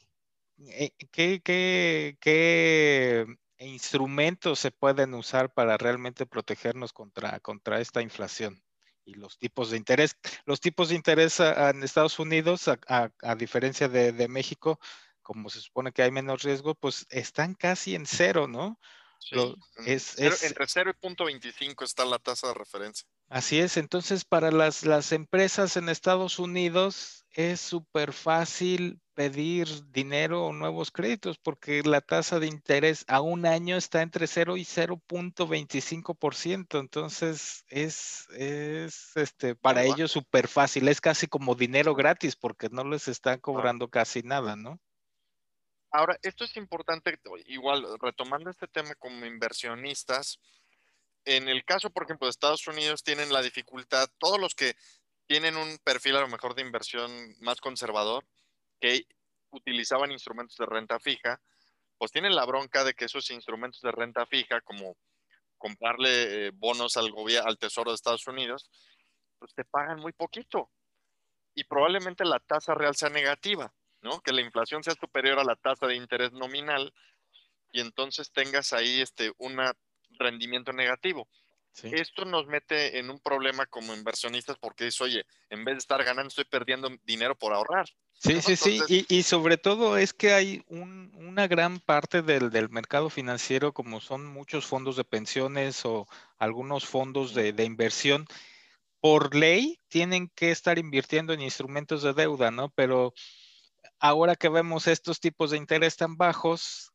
[1.11, 3.25] ¿qué, qué, qué
[3.59, 8.61] instrumentos se pueden usar para realmente protegernos contra, contra esta inflación?
[9.05, 14.27] Y los tipos de interés, los tipos de interés en Estados Unidos, a, diferencia de,
[14.27, 14.79] México,
[15.21, 18.77] como se supone que hay menos riesgo, pues están casi en cero, ¿no?
[19.85, 23.07] Es, entre 0 y 0.25 está la tasa de referencia.
[23.29, 30.45] Así es, entonces para las, las empresas en Estados Unidos es súper fácil pedir dinero
[30.45, 34.63] o nuevos créditos porque la tasa de interés a un año está entre 0 y
[34.63, 36.79] 0.25%.
[36.79, 42.83] Entonces es, es este, para ellos súper fácil, es casi como dinero gratis porque no
[42.83, 44.79] les están cobrando casi nada, ¿no?
[45.91, 50.39] Ahora, esto es importante, igual retomando este tema como inversionistas,
[51.25, 54.75] en el caso, por ejemplo, de Estados Unidos, tienen la dificultad, todos los que
[55.27, 58.25] tienen un perfil a lo mejor de inversión más conservador,
[58.79, 59.07] que
[59.49, 61.41] utilizaban instrumentos de renta fija,
[61.97, 64.97] pues tienen la bronca de que esos instrumentos de renta fija, como
[65.57, 67.11] comprarle eh, bonos al
[67.43, 68.69] al Tesoro de Estados Unidos,
[69.39, 70.71] pues te pagan muy poquito.
[71.55, 74.21] Y probablemente la tasa real sea negativa, ¿no?
[74.21, 76.93] Que la inflación sea superior a la tasa de interés nominal
[77.71, 79.73] y entonces tengas ahí este, una
[80.17, 81.27] rendimiento negativo.
[81.83, 86.03] Esto nos mete en un problema como inversionistas porque dice, oye, en vez de estar
[86.03, 87.85] ganando, estoy perdiendo dinero por ahorrar.
[88.13, 93.73] Sí, sí, sí, y, sobre todo es que hay una gran parte del, mercado financiero,
[93.73, 96.07] como son muchos fondos de pensiones o
[96.39, 98.25] algunos fondos de, de, inversión,
[98.99, 102.69] por ley tienen que estar invirtiendo en instrumentos de deuda, ¿no?
[102.69, 103.13] Pero
[103.99, 106.93] ahora que vemos estos tipos de interés tan bajos,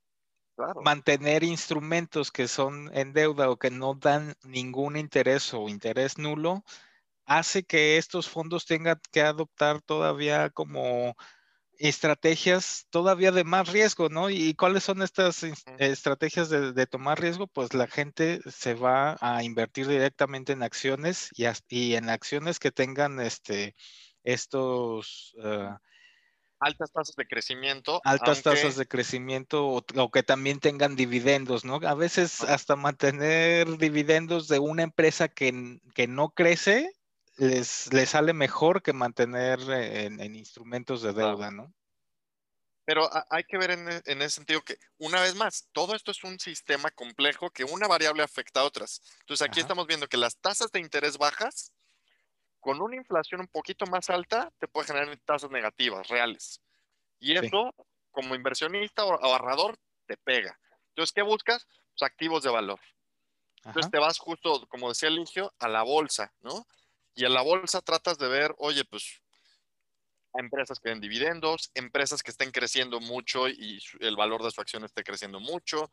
[0.83, 6.65] mantener instrumentos que son en deuda o que no dan ningún interés o interés nulo,
[7.25, 11.17] hace que estos fondos tengan que adoptar todavía como
[11.79, 14.31] estrategias todavía de más riesgo, ¿no?
[14.31, 15.43] ¿Y cuáles son estas
[15.79, 17.47] estrategias de, tomar riesgo?
[17.49, 21.31] Pues la gente se va a invertir directamente en acciones
[21.69, 23.75] y, en acciones que tengan este,
[24.23, 25.35] estos...
[25.43, 25.81] Ah,
[26.63, 28.01] altas tasas de crecimiento.
[28.05, 31.77] Altas tasas de crecimiento o, que también tengan dividendos, ¿no?
[31.87, 36.93] A veces hasta mantener dividendos de una empresa que, que no crece
[37.37, 41.73] les, les, sale mejor que mantener en, instrumentos de deuda, ¿no?
[42.85, 46.25] Pero hay que ver en, en, ese sentido que, una vez más, todo esto es
[46.25, 49.01] un sistema complejo que una variable afecta a otras.
[49.21, 51.73] Entonces aquí estamos viendo que las tasas de interés bajas
[52.63, 56.63] con una inflación un poquito más alta, te puede generar tasas negativas, reales.
[57.19, 57.75] Y eso,
[58.13, 60.57] como inversionista o ahorrador, te pega.
[60.91, 61.67] Entonces, ¿qué buscas?
[61.67, 62.79] Pues activos de valor.
[63.65, 66.65] Entonces te vas justo, como decía Eligio, a la bolsa, ¿no?
[67.17, 69.21] Y en la bolsa tratas de ver, oye, pues
[70.35, 74.85] empresas que den dividendos, empresas que estén creciendo mucho y el valor de su acción
[74.85, 75.91] esté creciendo mucho.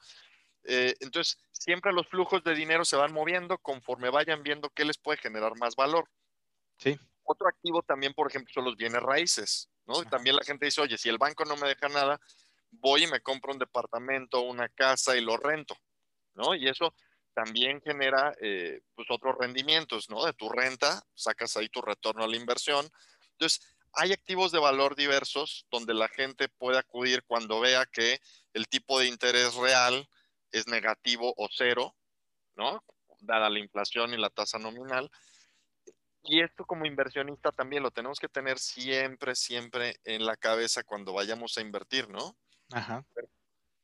[0.65, 4.99] Eh, entonces, siempre los flujos de dinero se van moviendo conforme vayan viendo qué les
[4.99, 6.07] puede generar más valor.
[6.79, 6.97] Sí.
[7.23, 10.03] Otro activo también, por ejemplo, son los bienes raíces, ¿no?
[10.05, 12.19] También la gente dice, oye, si el banco no me deja nada,
[12.71, 15.75] voy y me compro un departamento, una casa y lo rento,
[16.33, 16.55] ¿no?
[16.55, 16.95] Y eso
[17.33, 20.25] también genera, eh, pues, otros rendimientos, ¿no?
[20.25, 22.89] De tu renta, sacas ahí tu retorno a la inversión.
[23.33, 23.61] Entonces,
[23.93, 28.19] hay activos de valor diversos donde la gente puede acudir cuando vea que
[28.53, 30.07] el tipo de interés real
[30.51, 31.95] es negativo o cero,
[32.55, 32.83] ¿no?
[33.19, 35.09] Dada la inflación y la tasa nominal.
[36.29, 41.11] Y esto como inversionista también lo tenemos que tener siempre, siempre en la cabeza cuando
[41.11, 42.37] vayamos a invertir, ¿no?
[42.71, 43.03] Ajá.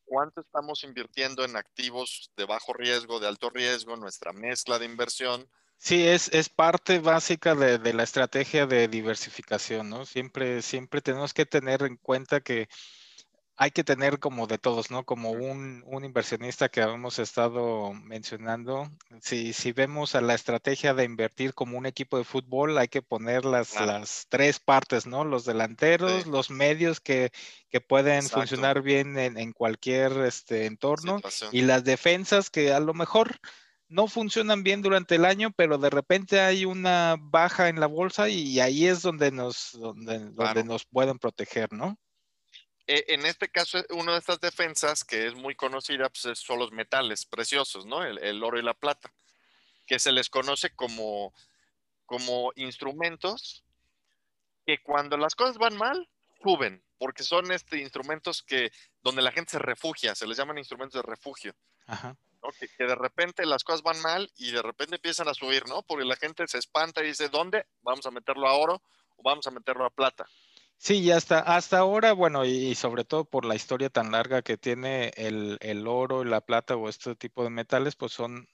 [0.06, 5.50] ¿Cuánto estamos invirtiendo en activos de bajo riesgo, de alto riesgo, nuestra mezcla de inversión?
[5.78, 10.06] Sí, es, es parte básica de, de la estrategia de diversificación, ¿no?
[10.06, 12.70] Siempre, siempre tenemos que tener en cuenta que
[13.58, 15.06] hay que tener como de todos, ¿no?
[15.06, 18.92] Como un, inversionista que hemos estado mencionando,
[19.22, 23.02] si, si, vemos a la estrategia de invertir como un equipo de fútbol, hay que
[23.02, 25.24] poner las, las tres partes, ¿no?
[25.24, 27.32] Los delanteros, los medios que,
[27.90, 31.20] pueden funcionar bien en, cualquier este, entorno
[31.52, 33.38] y las defensas que a lo mejor
[33.90, 38.30] no funcionan bien durante el año, pero de repente hay una baja en la bolsa
[38.30, 41.98] y ahí es donde nos, donde, donde nos pueden proteger, ¿no?
[42.88, 46.72] Eh, en este caso, una de estas defensas que es muy conocida pues, son los
[46.72, 48.04] metales preciosos, ¿no?
[48.04, 49.12] El, oro y la plata,
[49.88, 51.34] que se les conoce como,
[52.06, 53.64] como instrumentos
[54.66, 56.10] que cuando las cosas van mal,
[56.44, 58.72] suben, porque son este, instrumentos que
[59.02, 61.56] donde la gente se refugia, se les llaman instrumentos de refugio.
[62.60, 65.82] Que, que, de repente las cosas van mal y de repente empiezan a subir, ¿no?
[65.82, 67.66] Porque la gente se espanta y dice, ¿dónde?
[67.82, 68.84] Vamos a meterlo a oro
[69.18, 70.28] o vamos a meterlo a plata.
[70.78, 74.58] Sí, y hasta, hasta ahora, bueno, y, sobre todo por la historia tan larga que
[74.58, 78.48] tiene el, el oro, la plata o este tipo de metales, pues son,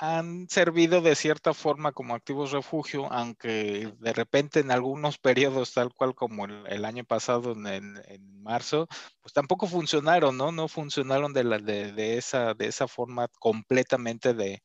[0.00, 5.18] han servido de cierta forma como activos refugio, aunque de repente en algunos
[5.68, 8.88] periodos, tal cual como el, año pasado, en, en, marzo,
[9.20, 10.50] pues tampoco funcionaron, ¿no?
[10.52, 14.62] No funcionaron de, la, de esa, de esa forma completamente de,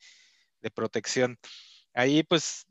[0.61, 1.37] de protección.
[1.93, 2.65] Ahí pues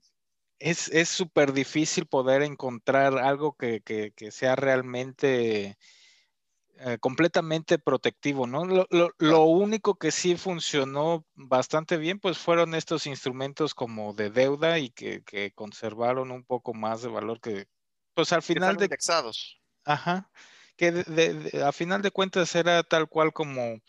[0.61, 3.83] es súper difícil poder encontrar algo que,
[4.31, 5.79] sea realmente
[6.77, 8.65] eh, completamente protectivo, ¿no?
[8.65, 14.91] Lo, único que sí funcionó bastante bien, pues fueron estos instrumentos como de deuda y
[14.91, 17.67] que, conservaron un poco más de valor que,
[18.15, 18.85] pues al final de...
[18.85, 19.61] Indexados.
[19.85, 20.31] Ajá,
[20.77, 21.05] que
[21.65, 23.81] a final de cuentas era tal cual como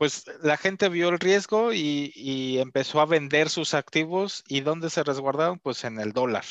[0.00, 4.42] pues la gente vio el riesgo y, empezó a vender sus activos.
[4.48, 5.58] ¿Y dónde se resguardaron?
[5.58, 6.46] Pues en el dólar.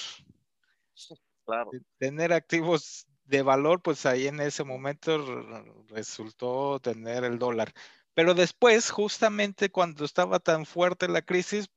[1.47, 1.71] Claro.
[1.97, 7.73] Tener activos de valor, pues ahí en ese momento resultó tener el dólar.
[8.13, 11.71] Pero después, justamente cuando estaba tan fuerte la crisis,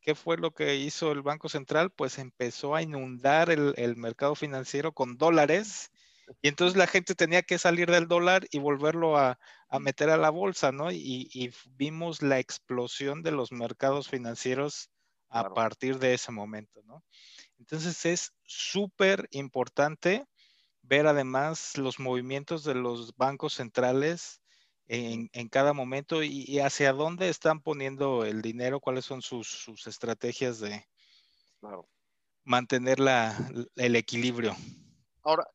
[0.00, 1.90] ¿qué fue lo que hizo el Banco Central?
[1.90, 5.90] Pues empezó a inundar el, el mercado financiero con dólares
[6.42, 9.38] y entonces la gente tenía que salir del dólar y volverlo a,
[9.80, 10.90] meter a la bolsa, ¿no?
[10.90, 14.90] Y, vimos la explosión de los mercados financieros
[15.28, 17.04] a partir de ese momento, ¿no?
[17.58, 20.24] Entonces es súper importante
[20.82, 24.40] ver además los movimientos de los bancos centrales
[24.88, 30.84] en, cada momento y, hacia dónde están poniendo el dinero, cuáles son sus, estrategias de
[32.42, 32.98] mantener
[33.76, 34.56] el equilibrio.
[35.22, 35.46] Ahora,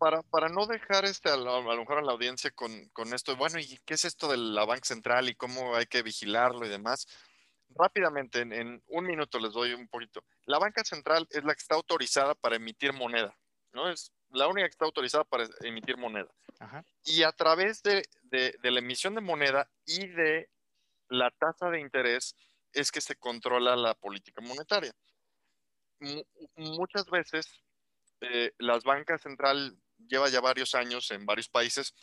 [0.00, 3.78] para, no dejar este, a, lo, mejor a la audiencia con, con, esto, bueno, ¿y
[3.84, 7.06] qué es esto de la Banca Central y cómo hay que vigilarlo y demás?
[7.68, 10.24] Rápidamente, en, un minuto les doy un poquito.
[10.46, 13.36] La banca central es la que está autorizada para emitir moneda,
[13.72, 13.90] ¿no?
[13.90, 16.30] Es la única que está autorizada para emitir moneda.
[17.04, 20.50] Y a través de, de, de, la emisión de moneda y de
[21.08, 22.34] la tasa de interés
[22.72, 24.92] es que se controla la política monetaria.
[26.56, 27.62] muchas veces
[28.20, 29.78] eh, las bancas central
[30.08, 31.94] lleva ya varios años en varios países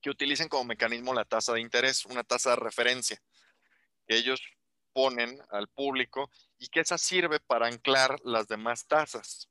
[0.00, 3.20] que utilicen como mecanismo la tasa de interés, una tasa de referencia
[4.06, 4.42] que ellos
[4.92, 9.48] ponen al público y que esa sirve para anclar las demás tasas.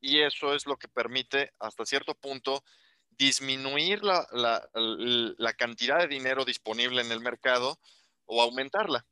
[0.00, 2.64] Y eso es lo que permite hasta cierto punto
[3.10, 7.78] disminuir la, la, cantidad de dinero disponible en el mercado
[8.24, 9.04] o aumentarla,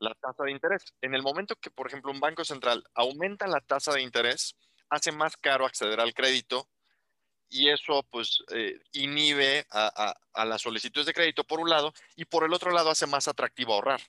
[0.00, 0.82] la tasa de interés.
[1.00, 4.54] En el momento que, por ejemplo, un banco central aumenta la tasa de interés,
[4.88, 6.68] hace más caro acceder al crédito
[7.48, 10.14] y eso pues eh, inhibe a,
[10.44, 13.74] las solicitudes de crédito por un lado y por el otro lado hace más atractivo
[13.74, 14.00] ahorrar.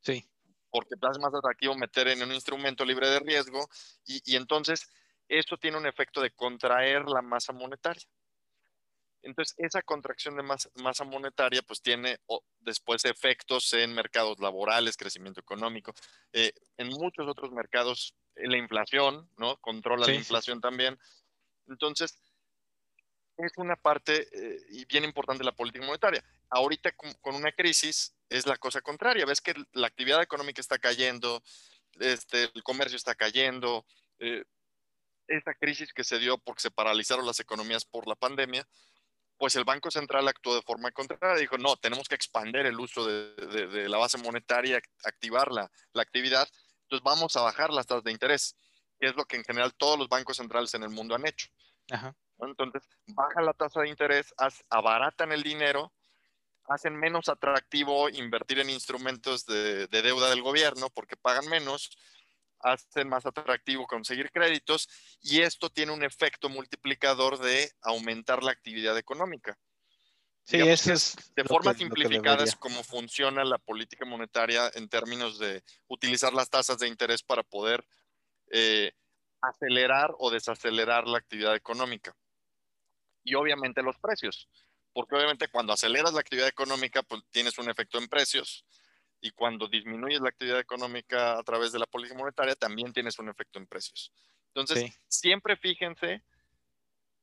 [0.00, 0.24] Sí.
[0.70, 3.68] Porque hace más atractivo meter en un instrumento libre de riesgo
[4.04, 4.88] y, entonces
[5.28, 8.04] eso tiene un efecto de contraer la masa monetaria.
[9.20, 12.18] Entonces, esa contracción de masa, monetaria pues tiene
[12.60, 15.92] después efectos en mercados laborales, crecimiento económico,
[16.32, 19.56] eh, en muchos otros mercados la inflación, ¿no?
[19.58, 20.98] Controla la inflación también.
[21.66, 22.18] Entonces,
[23.38, 26.24] es una parte eh, y bien importante de la política monetaria.
[26.50, 29.26] Ahorita con, una crisis es la cosa contraria.
[29.26, 31.42] Ves que la actividad económica está cayendo,
[32.00, 33.86] este, el comercio está cayendo.
[34.18, 34.44] Eh,
[35.28, 38.66] esta crisis que se dio porque se paralizaron las economías por la pandemia,
[39.36, 41.36] pues el Banco Central actuó de forma contraria.
[41.36, 46.48] Dijo, no, tenemos que expandir el uso de, la base monetaria, activar la, la actividad
[46.88, 48.56] entonces vamos a bajar las tasas de interés,
[48.98, 51.48] que es lo que en general todos los bancos centrales en el mundo han hecho.
[52.38, 54.32] Entonces, baja la tasa de interés,
[54.70, 55.92] abaratan el dinero,
[56.66, 61.90] hacen menos atractivo invertir en instrumentos de, deuda del gobierno porque pagan menos,
[62.60, 64.88] hacen más atractivo conseguir créditos
[65.20, 69.58] y esto tiene un efecto multiplicador de aumentar la actividad económica.
[70.48, 76.32] Sí, es de forma simplificada es cómo funciona la política monetaria en términos de utilizar
[76.32, 77.86] las tasas de interés para poder
[78.50, 78.92] eh,
[79.42, 82.16] acelerar o desacelerar la actividad económica.
[83.22, 84.48] Y obviamente los precios,
[84.94, 88.64] porque obviamente cuando aceleras la actividad económica, pues tienes un efecto en precios.
[89.20, 93.28] Y cuando disminuyes la actividad económica a través de la política monetaria, también tienes un
[93.28, 94.14] efecto en precios.
[94.54, 96.22] Entonces, siempre fíjense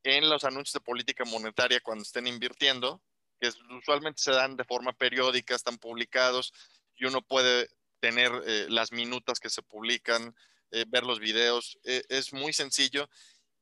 [0.04, 3.02] en los anuncios de política monetaria cuando estén invirtiendo,
[3.40, 6.54] que usualmente se dan de forma periódica, están publicados
[6.96, 7.70] y uno puede
[8.00, 10.36] tener eh, las minutas que se publican,
[10.72, 13.10] eh, ver los videos, eh, es muy sencillo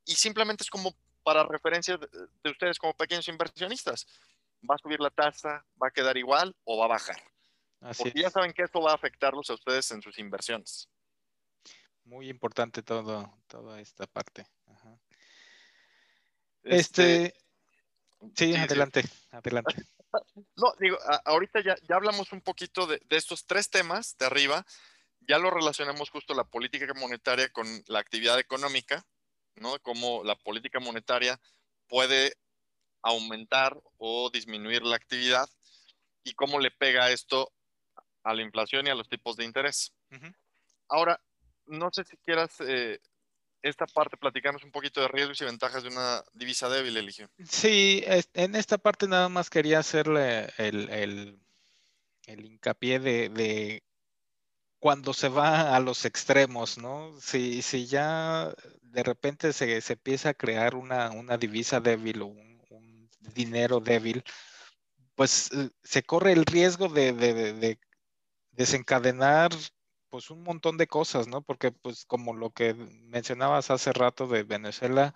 [0.05, 4.05] y simplemente es como para referencia de, ustedes como pequeños inversionistas.
[4.69, 5.65] ¿Va a subir la tasa?
[5.81, 7.21] ¿Va a quedar igual o va a bajar?
[7.97, 10.89] Porque ya saben que esto va a afectarlos a ustedes en sus inversiones.
[12.05, 14.45] muy importante todo, toda esta parte.
[16.63, 17.42] Este, este
[18.35, 19.75] sí, adelante, adelante.
[20.55, 20.95] No, digo,
[21.25, 24.63] ahorita ya, ya hablamos un poquito de, de, estos tres temas de arriba,
[25.21, 29.03] ya lo relacionamos justo la política monetaria con la actividad económica,
[29.55, 29.79] ¿no?
[29.79, 31.39] Cómo la política monetaria
[31.87, 32.37] puede
[33.01, 35.49] aumentar o disminuir la actividad
[36.23, 37.51] y cómo le pega esto
[38.23, 39.93] a la inflación y a los tipos de interés.
[40.87, 41.19] Ahora,
[41.65, 42.99] no sé si quieras eh,
[43.63, 47.29] esta parte platicarnos un poquito de riesgos y ventajas de una divisa débil, Eligio.
[47.45, 48.03] Sí,
[48.33, 51.39] en esta parte nada más quería hacerle el,
[52.27, 53.83] hincapié de,
[54.79, 57.17] cuando se va a los extremos, ¿no?
[57.21, 63.79] Si, si ya de repente se, empieza a crear una, divisa débil o un, dinero
[63.79, 64.21] débil,
[65.15, 67.79] pues eh, se corre el riesgo de, de
[68.51, 69.51] desencadenar
[70.13, 71.41] pues un montón de cosas, ¿no?
[71.41, 75.11] Porque pues como lo que mencionabas hace rato de Venezuela,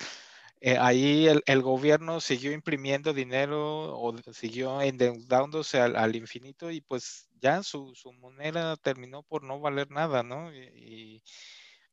[0.60, 7.62] eh, ahí el, gobierno siguió imprimiendo dinero o siguió endeudándose al, infinito y pues ya
[7.62, 10.52] su, moneda terminó por no valer nada, ¿no?
[10.52, 11.22] Y,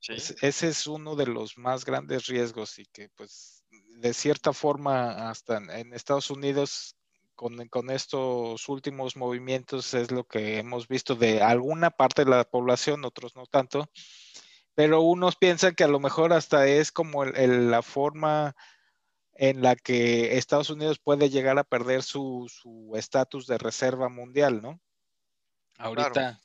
[0.06, 3.66] pues, ese es uno de los más grandes riesgos y que pues
[3.98, 6.96] de cierta forma hasta en Estados Unidos
[7.34, 13.04] con, estos últimos movimientos es lo que hemos visto de alguna parte de la población,
[13.04, 13.90] otros no tanto,
[14.74, 18.54] pero unos piensan que a lo mejor hasta es como la forma
[19.34, 22.48] en la que Estados Unidos puede llegar a perder su
[22.94, 24.80] estatus de reserva mundial, ¿no?
[25.78, 26.40] Ahorita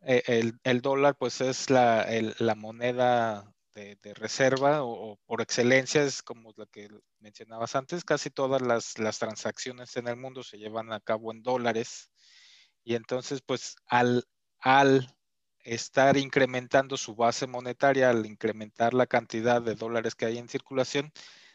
[0.00, 2.06] eh, el, dólar pues es la,
[2.38, 6.88] la moneda de, reserva o, por excelencia es como la que
[7.20, 12.10] mencionabas antes, casi todas las, transacciones en el mundo se llevan a cabo en dólares
[12.84, 14.24] y entonces pues al,
[14.60, 15.14] al
[15.60, 21.12] estar incrementando su base monetaria, al incrementar la cantidad de dólares que hay en circulación,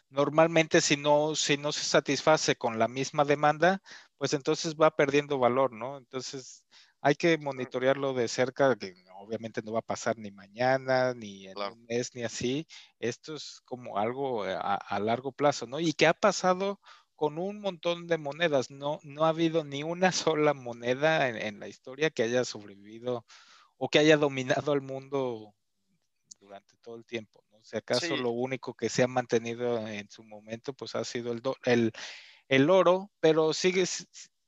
[0.10, 3.82] normalmente si no, si no se satisface con la misma demanda,
[4.18, 5.98] pues entonces va perdiendo valor, ¿no?
[5.98, 6.64] Entonces
[7.02, 8.76] hay que monitorearlo de cerca,
[9.20, 12.68] obviamente no va a pasar ni mañana, ni en un mes, ni así.
[13.00, 15.80] Esto es como algo a, largo plazo, ¿no?
[15.80, 16.80] Y qué ha pasado
[17.16, 18.70] con un montón de monedas.
[18.70, 23.26] No, no ha habido ni una sola moneda en, la historia que haya sobrevivido
[23.78, 25.54] o que haya dominado al mundo
[26.40, 27.44] durante todo el tiempo.
[27.52, 27.64] ¿no?
[27.64, 31.42] Si acaso lo único que se ha mantenido en su momento, pues ha sido el,
[31.66, 31.92] el,
[32.48, 33.86] el oro, pero sigue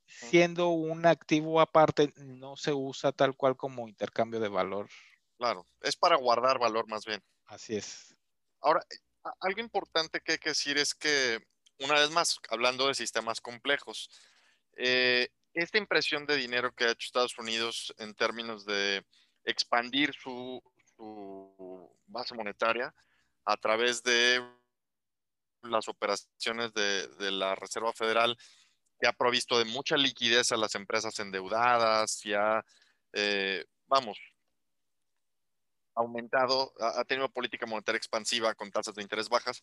[0.09, 4.89] siendo un activo aparte, no se usa tal cual como intercambio de valor.
[5.37, 7.23] Claro, es para guardar valor más bien.
[7.45, 8.15] Así es.
[8.61, 8.81] Ahora,
[9.39, 11.39] algo importante que hay que decir es que,
[11.79, 14.09] una vez más, hablando de sistemas complejos,
[14.75, 19.05] eh, esta impresión de dinero que ha hecho Estados Unidos en términos de
[19.45, 20.61] expandir su,
[22.07, 22.93] base monetaria
[23.45, 24.43] a través de
[25.61, 28.37] las operaciones de, de la Reserva Federal
[28.99, 32.63] que ha provisto de mucha liquidez a las empresas endeudadas, ya,
[33.13, 34.19] eh, vamos,
[35.95, 39.61] aumentado, ha, tenido política monetaria expansiva con tasas de interés bajas.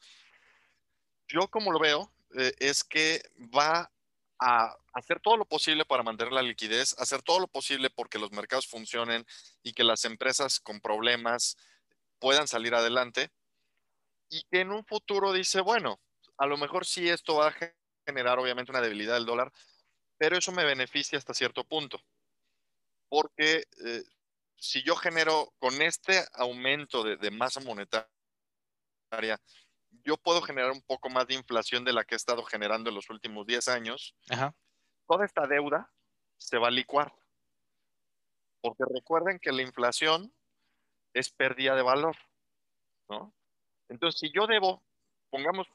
[1.29, 3.23] Yo como lo veo, eh, es que
[3.55, 3.91] va
[4.39, 8.33] a hacer todo lo posible para mantener la liquidez, hacer todo lo posible porque los
[8.33, 9.25] mercados funcionen
[9.63, 11.57] y que las empresas con problemas
[12.19, 13.31] puedan salir adelante
[14.29, 16.01] y que en un futuro dice, bueno,
[16.39, 17.77] a lo mejor sí esto va a
[18.07, 19.53] generar obviamente una debilidad del dólar,
[20.17, 22.01] pero eso me beneficia hasta cierto punto.
[23.09, 24.05] Porque eh,
[24.57, 28.09] si yo genero con este aumento de, masa monetaria,
[30.05, 32.97] yo puedo generar un poco más de inflación de la que he estado generando en
[32.97, 34.15] los últimos 10 años.
[35.07, 35.93] Toda esta deuda
[36.37, 37.13] se va a licuar.
[38.61, 40.33] Porque recuerden que la inflación
[41.13, 42.17] es pérdida de valor.
[43.09, 43.33] ¿no?
[43.89, 44.83] Entonces, si yo debo,
[45.31, 45.67] pongamos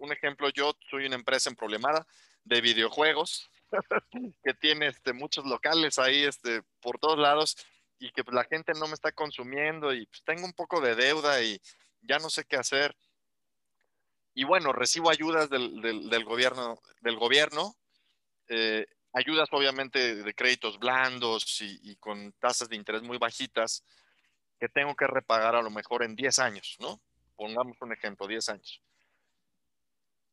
[0.00, 2.06] un ejemplo, yo soy una empresa en problemada
[2.44, 3.50] de videojuegos
[4.42, 7.56] que tiene este, muchos locales ahí este, por todos lados
[7.98, 10.94] y que pues, la gente no me está consumiendo y pues, tengo un poco de
[10.94, 11.60] deuda y
[12.00, 12.96] ya no sé qué hacer.
[14.34, 17.74] Y bueno, recibo ayudas del, del, gobierno, del gobierno
[18.48, 23.84] eh, ayudas obviamente de créditos blandos y, y, con tasas de interés muy bajitas
[24.58, 27.00] que tengo que repagar a lo mejor en 10 años, ¿no?
[27.36, 28.80] Pongamos un ejemplo, 10 años.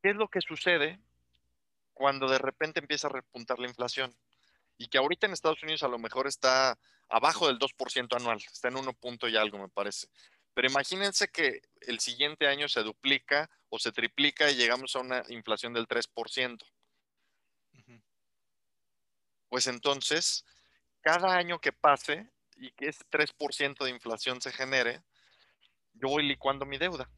[0.08, 1.02] ¿Qué es lo que sucede
[1.94, 4.16] cuando de repente empieza a repuntar la inflación?
[4.78, 6.80] Y que ahorita en Estados Unidos a lo mejor está
[7.10, 10.08] abajo del 2% anual, está en 1 punto y algo me parece.
[10.54, 15.24] Pero imagínense que el siguiente año se duplica o se triplica y llegamos a una
[15.28, 16.64] inflación del 3%.
[19.50, 20.46] Pues entonces,
[21.02, 25.04] cada año que pase y que ese 3% de inflación se genere,
[25.96, 27.12] yo voy licuando mi deuda.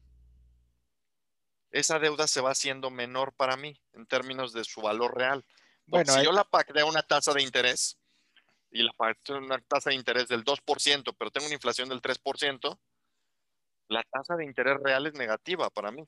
[1.70, 5.44] Esa deuda se va haciendo menor para mí en términos de su valor real.
[5.86, 7.98] Bueno, si yo la pacté a una tasa de interés
[8.70, 12.00] y la pacté a una tasa de interés del 2%, pero tengo una inflación del
[12.00, 12.78] 3%,
[13.88, 16.06] la tasa de interés real es negativa para mí,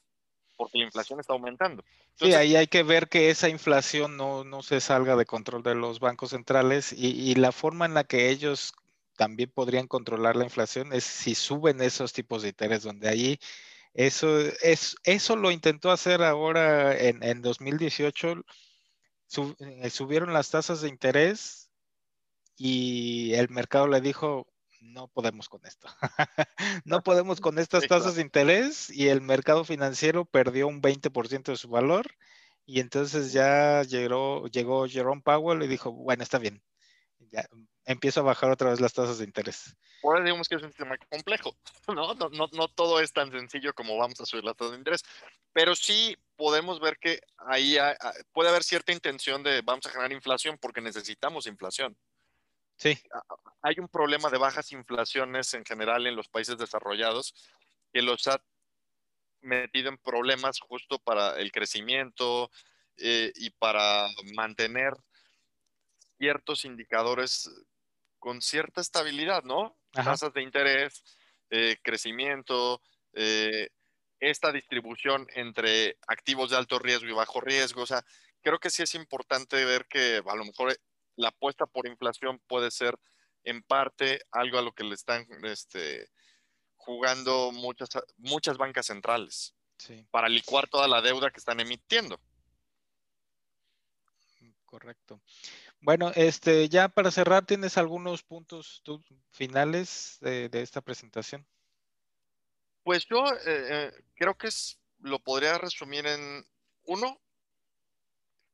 [0.57, 1.85] porque la inflación está aumentando.
[2.15, 5.75] sí, ahí hay que ver que esa inflación no, no se salga de control de
[5.75, 8.73] los bancos centrales y, y, la forma en la que ellos
[9.17, 13.39] también podrían controlar la inflación es si suben esos tipos de interés, donde ahí
[13.95, 18.45] eso, es, eso lo intentó hacer ahora en, en 2018,
[19.59, 21.71] eh, subieron las tasas de interés
[22.57, 24.47] y el mercado le dijo,
[24.81, 25.89] no podemos con esto.
[26.85, 31.57] no podemos con estas tasas de interés y el mercado financiero perdió un 20% de
[31.57, 32.07] su valor
[32.67, 36.63] y entonces ya llegó, llegó Jerome Powell y dijo, bueno, está bien,
[37.31, 37.47] ya
[37.85, 39.77] empiezo a bajar otra vez las tasas de interés.
[40.03, 41.57] Ahora digamos que es un sistema complejo,
[41.89, 42.15] ¿no?
[42.15, 42.49] No, ¿no?
[42.53, 45.03] no todo es tan sencillo como vamos a subir las tasas de interés,
[45.53, 47.77] pero sí podemos ver que ahí
[48.33, 51.97] puede haber cierta intención de vamos a generar inflación porque necesitamos inflación.
[52.77, 52.99] Sí.
[53.63, 57.35] Hay un problema de bajas inflaciones en general en los países desarrollados
[57.93, 58.43] que los ha
[59.41, 62.51] metido en problemas justo para el crecimiento
[62.97, 64.95] eh, y para mantener
[66.19, 67.51] ciertos indicadores
[68.23, 69.77] con cierta estabilidad, ¿no?
[69.91, 71.03] Tasas de interés,
[71.51, 72.81] eh, crecimiento,
[73.15, 73.69] eh,
[74.21, 77.83] esta distribución entre activos de alto riesgo y bajo riesgo.
[77.83, 78.05] O sea,
[78.41, 80.79] creo que sí es importante ver que a lo mejor
[81.17, 82.97] la apuesta por inflación puede ser
[83.43, 86.09] en parte algo a lo que le están este,
[86.77, 89.53] jugando muchas, muchas bancas centrales
[90.13, 92.21] para licuar toda la deuda que están emitiendo.
[94.73, 95.21] Correcto.
[95.83, 98.83] Bueno, este, ya para cerrar, ¿tienes algunos puntos
[99.33, 101.45] finales de, esta presentación?
[102.85, 106.45] Pues yo eh, eh, creo que es, lo podría resumir en
[106.85, 107.21] uno,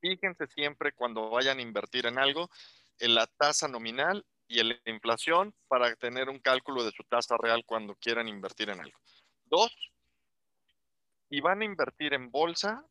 [0.01, 2.49] fíjense siempre cuando vayan a invertir en algo
[2.97, 7.37] en la tasa nominal y en la inflación para tener un cálculo de su tasa
[7.37, 8.97] real cuando quieran invertir en algo.
[9.45, 9.71] Dos,
[11.29, 12.83] y van a invertir en bolsa,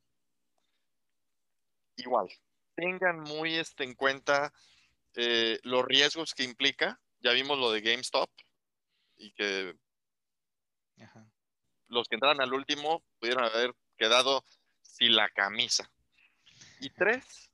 [1.97, 2.29] igual,
[2.79, 4.53] tengan muy este, en cuenta
[5.17, 7.01] eh, los riesgos que implica.
[7.19, 8.31] Ya vimos lo de GameStop
[9.17, 9.77] y que
[11.89, 14.45] los que entraron al último pudieron haber quedado
[14.81, 15.91] sin la camisa.
[16.79, 17.51] Y tres,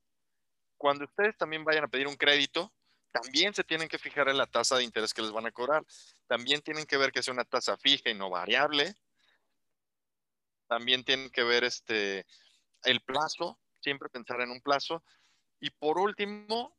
[0.77, 2.71] cuando ustedes también vayan a pedir un crédito,
[3.11, 5.83] también se tienen que fijar en la tasa de interés que les van a cobrar.
[6.27, 8.95] También tienen que ver que sea una tasa fija y no variable.
[10.67, 12.27] También tienen que ver este
[12.83, 15.05] el plazo, siempre pensar en un plazo.
[15.61, 16.77] Y por último,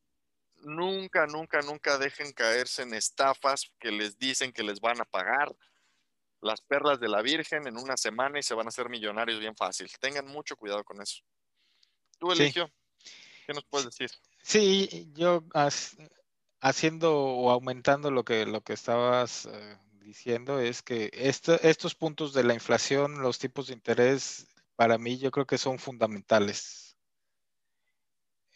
[0.58, 5.56] nunca, nunca, nunca dejen caerse en estafas que les dicen que les van a pagar
[6.42, 9.56] las perlas de la Virgen en una semana y se van a hacer millonarios bien
[9.56, 9.90] fácil.
[10.00, 11.24] Tengan mucho cuidado con eso.
[12.20, 12.70] Tú, Eligio,
[13.46, 14.12] ¿qué nos puedes decir?
[14.44, 15.44] Sí, yo
[16.60, 22.44] haciendo o aumentando lo que, lo que estabas eh, diciendo es que estos puntos de
[22.44, 26.85] la inflación, los tipos de interés, para mí yo creo que son fundamentales.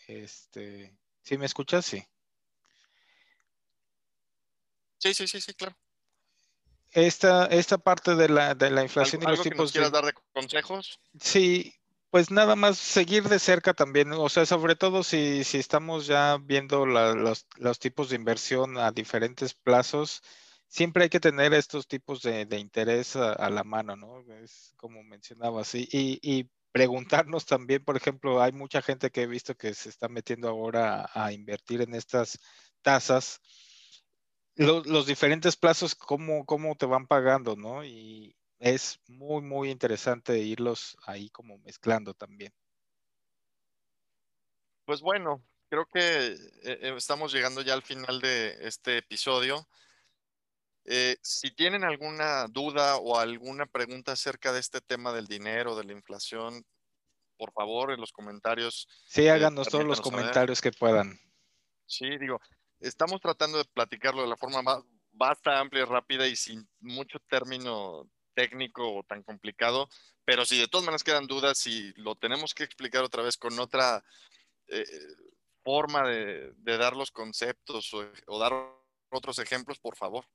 [0.09, 1.85] Este, ¿Sí me escuchas?
[1.85, 2.03] Sí.
[4.97, 5.77] Sí, sí, sí, sí, claro.
[6.91, 9.51] Esta, esta parte de la, de la inflación y los tipos.
[9.51, 10.99] Que nos quieras dar de consejos?
[11.19, 11.75] Sí,
[12.09, 16.39] pues nada más seguir de cerca también, o sea, sobre todo si, si estamos ya
[16.41, 20.23] viendo los, los, tipos de inversión a diferentes plazos,
[20.67, 24.21] siempre hay que tener estos tipos de, de interés a, la mano, ¿no?
[24.41, 29.27] Es como mencionabas, y, y, y, preguntarnos también, por ejemplo, hay mucha gente que he
[29.27, 32.39] visto que se está metiendo ahora a, invertir en estas
[32.81, 33.41] tasas,
[34.55, 37.83] los, diferentes plazos, cómo, cómo te van pagando, ¿no?
[37.83, 42.53] Y, es muy, muy interesante irlos ahí como mezclando también.
[44.85, 49.67] Pues bueno, creo que eh, eh, estamos llegando ya al final de este episodio.
[50.91, 55.83] Eh, si tienen alguna duda o alguna pregunta acerca de este tema del dinero, de
[55.83, 56.65] la inflación,
[57.37, 58.87] por favor, en los comentarios.
[59.05, 61.19] Sí, háganos todos los comentarios que puedan.
[61.85, 62.41] Sí, digo,
[62.79, 64.79] estamos tratando de platicarlo de la forma más
[65.11, 69.89] basta, amplia, rápida y sin mucho término técnico o tan complicado,
[70.25, 73.59] pero si de todas maneras quedan dudas, y lo tenemos que explicar otra vez con
[73.59, 74.03] otra
[74.67, 74.85] eh,
[75.63, 78.53] forma de, dar los conceptos o, dar
[79.11, 80.25] otros ejemplos, por favor.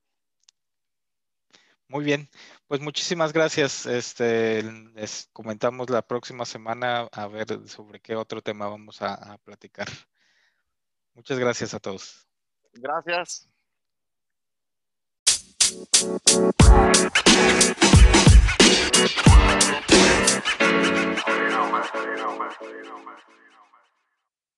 [1.88, 2.28] Muy bien,
[2.66, 3.86] pues muchísimas gracias.
[3.86, 9.88] Este, les comentamos la próxima semana a ver sobre qué otro tema vamos a platicar.
[11.14, 12.26] Muchas gracias a todos.
[12.72, 13.48] Gracias.